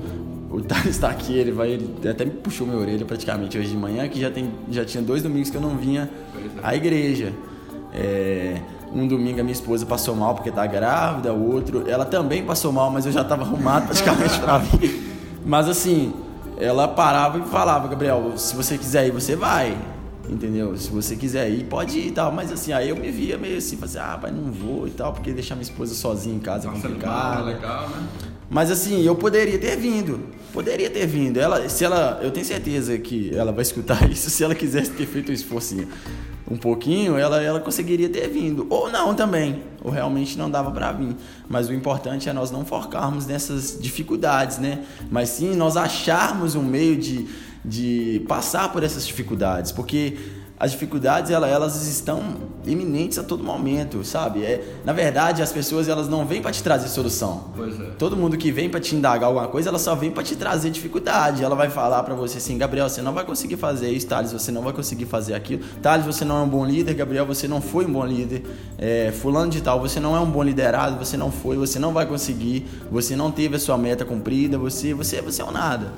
o 0.52 0.62
Thales 0.62 0.88
está 0.88 1.10
aqui, 1.10 1.34
ele 1.38 1.52
vai 1.52 1.70
ele 1.72 2.10
até 2.10 2.26
me 2.26 2.32
puxou 2.32 2.68
minha 2.68 2.80
orelha 2.80 3.06
praticamente 3.06 3.58
hoje 3.58 3.70
de 3.70 3.78
manhã, 3.78 4.08
que 4.10 4.20
já 4.20 4.30
tem 4.30 4.52
já 4.70 4.84
tinha 4.84 5.02
dois 5.02 5.24
domingos 5.24 5.50
que 5.50 5.58
eu 5.58 5.62
não 5.62 5.78
vinha 5.78 6.10
à 6.62 6.76
igreja. 6.76 7.32
É, 7.94 8.62
um 8.94 9.08
domingo 9.08 9.40
a 9.40 9.44
minha 9.44 9.54
esposa 9.54 9.86
passou 9.86 10.16
mal 10.16 10.36
porque 10.36 10.52
tá 10.52 10.66
grávida, 10.66 11.34
o 11.34 11.54
outro, 11.54 11.90
ela 11.90 12.06
também 12.06 12.44
passou 12.44 12.72
mal, 12.72 12.92
mas 12.92 13.06
eu 13.06 13.12
já 13.12 13.22
estava 13.22 13.44
arrumado 13.44 13.86
praticamente 13.86 14.38
para 14.40 14.58
vir. 14.60 15.02
Mas 15.46 15.70
assim, 15.70 16.14
ela 16.58 16.88
parava 16.88 17.40
e 17.40 17.44
falava, 17.44 17.88
Gabriel, 17.88 18.34
se 18.38 18.56
você 18.56 18.78
quiser 18.78 19.08
ir, 19.08 19.12
você 19.12 19.36
vai. 19.36 19.78
Entendeu? 20.30 20.78
Se 20.78 20.90
você 20.92 21.16
quiser 21.16 21.50
ir, 21.50 21.66
pode 21.66 21.98
ir 21.98 22.08
e 22.08 22.12
tal. 22.12 22.32
Mas 22.32 22.52
assim, 22.52 22.72
aí 22.72 22.90
eu 22.90 22.96
me 22.96 23.10
via 23.10 23.38
meio 23.38 23.58
assim, 23.58 23.78
assim, 23.82 23.98
ah, 23.98 24.18
pai, 24.22 24.32
não 24.32 24.52
vou 24.52 24.88
e 24.88 24.92
tal, 24.92 25.12
porque 25.12 25.32
deixar 25.32 25.56
minha 25.56 25.64
esposa 25.64 25.96
sozinha 25.96 26.36
em 26.36 26.40
casa 26.40 26.68
é 26.68 26.72
complicado. 26.72 27.46
legal, 27.46 27.90
né? 27.90 28.08
Mas 28.52 28.70
assim, 28.70 29.02
eu 29.02 29.16
poderia 29.16 29.58
ter 29.58 29.78
vindo. 29.78 30.20
Poderia 30.52 30.90
ter 30.90 31.08
vindo. 31.08 31.40
Ela, 31.40 31.70
se 31.70 31.86
ela, 31.86 32.20
eu 32.22 32.32
tenho 32.32 32.46
certeza 32.46 32.98
que 32.98 33.34
ela 33.34 33.54
vai 33.54 33.62
escutar 33.62 34.08
isso 34.12 34.30
se 34.30 34.44
ela 34.44 34.54
quisesse 34.54 34.92
ter 34.92 35.08
feito 35.08 35.32
um 35.32 35.34
esforcinho 35.34 35.88
um 36.50 36.58
pouquinho, 36.58 37.18
ela, 37.18 37.42
ela 37.42 37.62
conseguiria 37.62 38.10
ter 38.10 38.28
vindo. 38.28 38.68
Ou 38.70 38.92
não 38.92 39.16
também, 39.16 39.64
ou 39.82 39.90
realmente 39.90 40.38
não 40.38 40.52
dava 40.52 40.70
para 40.70 40.92
vir. 40.92 41.16
Mas 41.48 41.70
o 41.70 41.74
importante 41.74 42.28
é 42.28 42.34
nós 42.34 42.52
não 42.52 42.66
focarmos 42.66 43.26
nessas 43.26 43.80
dificuldades, 43.80 44.58
né? 44.58 44.84
Mas 45.10 45.30
sim 45.30 45.56
nós 45.56 45.78
acharmos 45.78 46.54
um 46.54 46.62
meio 46.62 46.98
de, 46.98 47.26
de 47.64 48.22
passar 48.28 48.70
por 48.74 48.84
essas 48.84 49.08
dificuldades, 49.08 49.72
porque 49.72 50.18
as 50.62 50.70
dificuldades 50.74 51.32
elas, 51.32 51.50
elas 51.50 51.88
estão 51.88 52.22
iminentes 52.68 53.18
a 53.18 53.24
todo 53.24 53.44
momento, 53.44 54.04
sabe? 54.06 54.44
É, 54.44 54.64
na 54.86 54.94
verdade, 54.94 55.42
as 55.42 55.52
pessoas 55.52 55.90
elas 55.90 56.08
não 56.08 56.24
vêm 56.24 56.40
para 56.40 56.52
te 56.52 56.62
trazer 56.62 56.88
solução. 56.88 57.46
É. 57.58 57.90
Todo 57.98 58.16
mundo 58.16 58.38
que 58.38 58.52
vem 58.52 58.70
para 58.70 58.80
te 58.80 58.96
indagar 58.96 59.24
alguma 59.24 59.48
coisa, 59.48 59.70
ela 59.70 59.80
só 59.80 59.96
vem 59.96 60.12
para 60.12 60.22
te 60.22 60.36
trazer 60.36 60.70
dificuldade. 60.70 61.44
Ela 61.44 61.56
vai 61.56 61.68
falar 61.68 62.04
para 62.04 62.14
você 62.14 62.38
assim, 62.38 62.60
Gabriel, 62.60 62.88
você 62.88 63.02
não 63.02 63.12
vai 63.12 63.26
conseguir 63.26 63.58
fazer 63.58 63.90
isso, 63.90 64.06
Thales, 64.06 64.32
você 64.32 64.52
não 64.52 64.62
vai 64.62 64.72
conseguir 64.72 65.06
fazer 65.06 65.34
aquilo. 65.34 65.64
Thales, 65.82 66.06
você 66.06 66.24
não 66.24 66.38
é 66.38 66.42
um 66.44 66.48
bom 66.48 66.64
líder, 66.64 66.94
Gabriel, 66.94 67.26
você 67.26 67.48
não 67.48 67.60
foi 67.60 67.88
um 67.88 67.94
bom 67.94 68.06
líder. 68.06 68.44
É, 68.78 69.12
fulano 69.12 69.50
de 69.50 69.62
tal, 69.62 69.80
você 69.80 70.00
não 70.00 70.16
é 70.16 70.20
um 70.20 70.30
bom 70.30 70.44
liderado, 70.44 70.96
você 71.04 71.18
não 71.18 71.32
foi, 71.32 71.58
você 71.58 71.80
não 71.80 71.92
vai 71.92 72.06
conseguir, 72.06 72.68
você 72.92 73.16
não 73.16 73.32
teve 73.32 73.56
a 73.56 73.60
sua 73.60 73.80
meta 73.80 74.06
cumprida, 74.06 74.60
você, 74.60 74.94
você, 74.94 75.24
você 75.24 75.42
é 75.42 75.46
um 75.46 75.52
nada. 75.52 75.92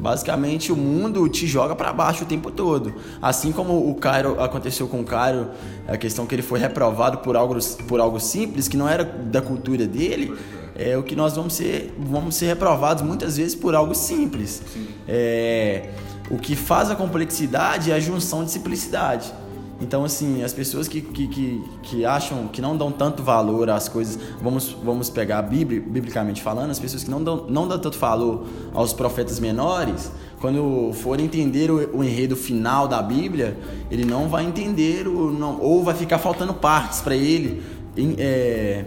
Basicamente, 0.00 0.72
o 0.72 0.76
mundo 0.76 1.28
te 1.28 1.46
joga 1.46 1.74
para 1.74 1.92
baixo 1.92 2.24
o 2.24 2.26
tempo 2.26 2.50
todo. 2.50 2.94
Assim 3.20 3.52
como 3.52 3.90
o 3.90 3.94
Cairo 3.94 4.40
aconteceu 4.40 4.86
com 4.86 5.00
o 5.00 5.04
Cairo, 5.04 5.50
a 5.86 5.96
questão 5.96 6.26
que 6.26 6.34
ele 6.34 6.42
foi 6.42 6.58
reprovado 6.58 7.18
por 7.18 7.36
algo, 7.36 7.56
por 7.88 8.00
algo 8.00 8.20
simples 8.20 8.68
que 8.68 8.76
não 8.76 8.88
era 8.88 9.04
da 9.04 9.40
cultura 9.40 9.86
dele, 9.86 10.34
é 10.74 10.96
o 10.96 11.02
que 11.02 11.14
nós 11.14 11.36
vamos 11.36 11.54
ser, 11.54 11.94
vamos 11.98 12.34
ser 12.34 12.46
reprovados 12.46 13.02
muitas 13.02 13.36
vezes 13.36 13.54
por 13.54 13.74
algo 13.74 13.94
simples. 13.94 14.62
É, 15.06 15.90
o 16.30 16.38
que 16.38 16.56
faz 16.56 16.90
a 16.90 16.96
complexidade 16.96 17.90
é 17.90 17.94
a 17.94 18.00
junção 18.00 18.44
de 18.44 18.50
simplicidade. 18.50 19.32
Então, 19.84 20.02
assim, 20.02 20.42
as 20.42 20.54
pessoas 20.54 20.88
que, 20.88 21.02
que, 21.02 21.28
que, 21.28 21.62
que, 21.82 22.04
acham, 22.06 22.48
que 22.48 22.62
não 22.62 22.74
dão 22.74 22.90
tanto 22.90 23.22
valor 23.22 23.68
às 23.68 23.86
coisas, 23.86 24.18
vamos, 24.40 24.74
vamos 24.82 25.10
pegar 25.10 25.42
Bíblia, 25.42 25.78
biblicamente 25.78 26.40
falando, 26.40 26.70
as 26.70 26.78
pessoas 26.78 27.04
que 27.04 27.10
não 27.10 27.22
dão, 27.22 27.44
não 27.50 27.68
dão 27.68 27.78
tanto 27.78 27.98
valor 27.98 28.46
aos 28.72 28.94
profetas 28.94 29.38
menores, 29.38 30.10
quando 30.40 30.90
for 30.94 31.20
entender 31.20 31.70
o, 31.70 31.98
o 31.98 32.02
enredo 32.02 32.34
final 32.34 32.88
da 32.88 33.02
Bíblia, 33.02 33.58
ele 33.90 34.06
não 34.06 34.26
vai 34.26 34.46
entender, 34.46 35.06
o, 35.06 35.30
não, 35.30 35.60
ou 35.60 35.84
vai 35.84 35.94
ficar 35.94 36.18
faltando 36.18 36.54
partes 36.54 37.02
para 37.02 37.14
ele, 37.14 37.62
é, 38.16 38.86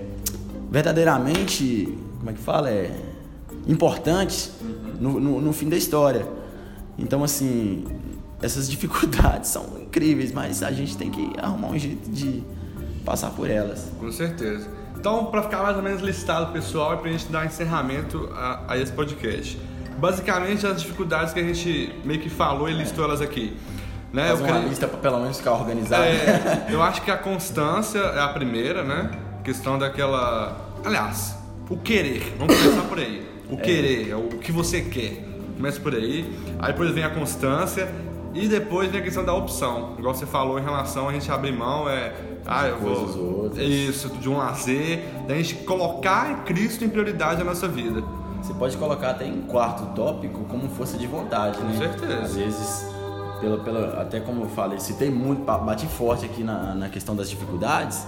verdadeiramente, 0.71 1.95
como 2.17 2.31
é 2.31 2.33
que 2.33 2.39
fala? 2.39 2.71
É, 2.71 2.91
importantes 3.67 4.51
no, 4.99 5.19
no, 5.19 5.41
no 5.41 5.53
fim 5.53 5.69
da 5.69 5.77
história. 5.77 6.25
Então, 6.97 7.23
assim, 7.23 7.85
essas 8.41 8.69
dificuldades 8.71 9.49
são 9.49 9.65
incríveis, 9.81 10.31
mas 10.31 10.63
a 10.63 10.71
gente 10.71 10.97
tem 10.97 11.09
que 11.09 11.31
arrumar 11.39 11.69
um 11.69 11.79
jeito 11.79 12.09
de 12.09 12.43
passar 13.05 13.29
por 13.31 13.49
elas. 13.49 13.91
Com 13.99 14.11
certeza. 14.11 14.67
Então, 14.99 15.25
para 15.25 15.43
ficar 15.43 15.61
mais 15.61 15.77
ou 15.77 15.83
menos 15.83 16.01
listado, 16.01 16.51
pessoal, 16.51 16.95
e 16.95 16.97
para 16.97 17.09
a 17.09 17.11
gente 17.11 17.27
dar 17.31 17.45
encerramento 17.45 18.29
a, 18.33 18.63
a 18.73 18.77
esse 18.77 18.91
podcast. 18.91 19.57
basicamente 19.97 20.65
as 20.65 20.81
dificuldades 20.81 21.33
que 21.33 21.39
a 21.39 21.43
gente 21.43 21.93
meio 22.03 22.19
que 22.19 22.29
falou 22.29 22.67
e 22.69 22.73
listou 22.73 23.03
elas 23.05 23.21
aqui. 23.21 23.55
Né? 24.11 24.27
Faz 24.27 24.39
Eu 24.39 24.45
uma 24.45 24.59
lista 24.59 24.87
pra 24.87 24.97
pelo 24.97 25.19
menos 25.19 25.37
ficar 25.37 25.53
organizado. 25.53 26.03
é, 26.03 26.67
eu 26.69 26.81
acho 26.81 27.01
que 27.01 27.11
a 27.11 27.17
constância 27.17 27.99
é 27.99 28.19
a 28.21 28.29
primeira, 28.29 28.83
né? 28.83 29.11
Questão 29.43 29.77
daquela. 29.77 30.57
Aliás, 30.83 31.35
o 31.69 31.77
querer. 31.77 32.35
Vamos 32.37 32.55
começar 32.57 32.81
por 32.83 32.97
aí. 32.99 33.27
O 33.49 33.57
querer, 33.57 34.09
é 34.09 34.15
o 34.15 34.23
que 34.29 34.51
você 34.51 34.81
quer. 34.81 35.23
Começa 35.55 35.79
por 35.79 35.93
aí. 35.93 36.25
Aí 36.59 36.71
depois 36.71 36.91
vem 36.91 37.03
a 37.03 37.09
constância. 37.09 37.87
E 38.37 38.47
depois 38.47 38.89
vem 38.91 39.01
a 39.01 39.03
questão 39.03 39.25
da 39.25 39.33
opção. 39.33 39.95
Igual 39.97 40.13
você 40.13 40.25
falou 40.25 40.59
em 40.59 40.63
relação 40.63 41.09
a 41.09 41.13
gente 41.13 41.31
abrir 41.31 41.51
mão, 41.51 41.89
é. 41.89 42.13
Ah, 42.45 42.67
eu 42.67 42.77
vou. 42.77 43.51
Isso, 43.57 44.09
de 44.09 44.29
um 44.29 44.37
lazer. 44.37 45.03
Da 45.27 45.35
gente 45.35 45.55
colocar 45.65 46.43
Cristo 46.45 46.83
em 46.85 46.89
prioridade 46.89 47.39
na 47.39 47.45
nossa 47.45 47.67
vida. 47.67 48.03
Você 48.41 48.53
pode 48.53 48.77
colocar 48.77 49.09
até 49.11 49.25
em 49.27 49.41
quarto 49.41 49.93
tópico 49.95 50.43
como 50.45 50.69
força 50.69 50.97
de 50.97 51.07
vontade, 51.07 51.59
né? 51.59 51.71
Com 51.73 51.77
certeza. 51.77 52.21
Às 52.21 52.35
vezes, 52.35 52.85
pela, 53.41 53.57
pela, 53.57 54.01
até 54.01 54.19
como 54.19 54.43
eu 54.43 54.49
falei, 54.49 54.79
se 54.79 54.93
tem 54.93 55.09
muito, 55.09 55.41
ba- 55.43 55.57
bate 55.57 55.85
forte 55.87 56.25
aqui 56.25 56.43
na, 56.43 56.73
na 56.75 56.87
questão 56.89 57.15
das 57.15 57.29
dificuldades, 57.29 58.05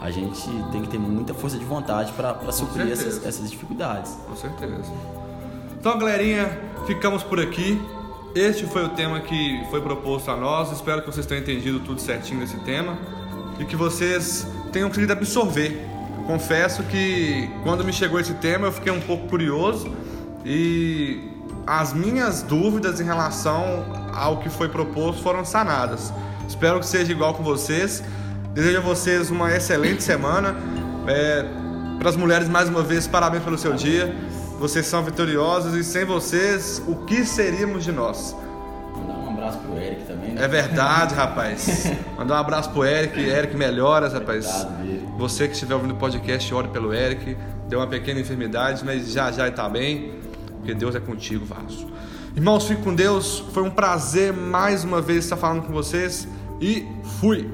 a 0.00 0.10
gente 0.10 0.46
tem 0.70 0.82
que 0.82 0.88
ter 0.88 0.98
muita 0.98 1.34
força 1.34 1.56
de 1.58 1.64
vontade 1.64 2.12
para 2.12 2.52
suprir 2.52 2.90
essas, 2.92 3.24
essas 3.26 3.50
dificuldades. 3.50 4.16
Com 4.28 4.36
certeza. 4.36 4.92
Então, 5.78 5.98
galerinha, 5.98 6.46
ficamos 6.86 7.22
por 7.22 7.40
aqui. 7.40 7.80
Este 8.34 8.64
foi 8.64 8.84
o 8.84 8.90
tema 8.90 9.18
que 9.20 9.60
foi 9.70 9.80
proposto 9.80 10.30
a 10.30 10.36
nós. 10.36 10.70
Espero 10.70 11.02
que 11.02 11.10
vocês 11.10 11.26
tenham 11.26 11.42
entendido 11.42 11.80
tudo 11.80 12.00
certinho 12.00 12.38
desse 12.38 12.56
tema 12.58 12.96
e 13.58 13.64
que 13.64 13.74
vocês 13.74 14.46
tenham 14.72 14.88
conseguido 14.88 15.12
absorver. 15.12 15.84
Confesso 16.28 16.84
que 16.84 17.50
quando 17.64 17.84
me 17.84 17.92
chegou 17.92 18.20
esse 18.20 18.34
tema 18.34 18.68
eu 18.68 18.72
fiquei 18.72 18.92
um 18.92 19.00
pouco 19.00 19.26
curioso 19.26 19.92
e 20.44 21.28
as 21.66 21.92
minhas 21.92 22.40
dúvidas 22.40 23.00
em 23.00 23.04
relação 23.04 23.84
ao 24.14 24.38
que 24.38 24.48
foi 24.48 24.68
proposto 24.68 25.22
foram 25.22 25.44
sanadas. 25.44 26.12
Espero 26.48 26.78
que 26.78 26.86
seja 26.86 27.10
igual 27.10 27.34
com 27.34 27.42
vocês. 27.42 28.00
Desejo 28.54 28.78
a 28.78 28.80
vocês 28.80 29.28
uma 29.28 29.52
excelente 29.52 30.04
semana. 30.04 30.54
É, 31.08 31.44
para 31.98 32.08
as 32.08 32.16
mulheres, 32.16 32.48
mais 32.48 32.68
uma 32.68 32.82
vez, 32.82 33.08
parabéns 33.08 33.42
pelo 33.42 33.58
seu 33.58 33.72
dia. 33.72 34.14
Vocês 34.60 34.84
são 34.84 35.02
vitoriosos 35.02 35.74
e 35.74 35.82
sem 35.82 36.04
vocês, 36.04 36.82
o 36.86 36.94
que 36.94 37.24
seríamos 37.24 37.82
de 37.82 37.90
nós? 37.90 38.36
Mandar 38.94 39.14
um 39.14 39.30
abraço 39.30 39.58
pro 39.60 39.78
Eric 39.78 40.04
também, 40.04 40.34
né? 40.34 40.44
É 40.44 40.46
verdade, 40.46 41.14
rapaz. 41.14 41.90
Mandar 42.14 42.34
um 42.34 42.38
abraço 42.40 42.68
pro 42.68 42.84
Eric. 42.84 43.18
Eric 43.18 43.56
melhoras, 43.56 44.12
rapaz. 44.12 44.44
Coitado 44.44 44.82
dele. 44.82 45.08
Você 45.16 45.48
que 45.48 45.54
estiver 45.54 45.74
ouvindo 45.74 45.94
o 45.94 45.96
podcast, 45.96 46.52
ore 46.52 46.68
pelo 46.68 46.92
Eric. 46.92 47.38
Deu 47.70 47.78
uma 47.78 47.86
pequena 47.86 48.20
enfermidade, 48.20 48.84
mas 48.84 49.10
já 49.10 49.32
já 49.32 49.48
está 49.48 49.66
bem. 49.66 50.12
Porque 50.58 50.74
Deus 50.74 50.94
é 50.94 51.00
contigo, 51.00 51.46
Vaso. 51.46 51.88
Irmãos, 52.36 52.68
fique 52.68 52.82
com 52.82 52.94
Deus. 52.94 53.42
Foi 53.54 53.62
um 53.62 53.70
prazer 53.70 54.30
mais 54.30 54.84
uma 54.84 55.00
vez 55.00 55.24
estar 55.24 55.38
falando 55.38 55.62
com 55.62 55.72
vocês. 55.72 56.28
E 56.60 56.86
fui! 57.18 57.50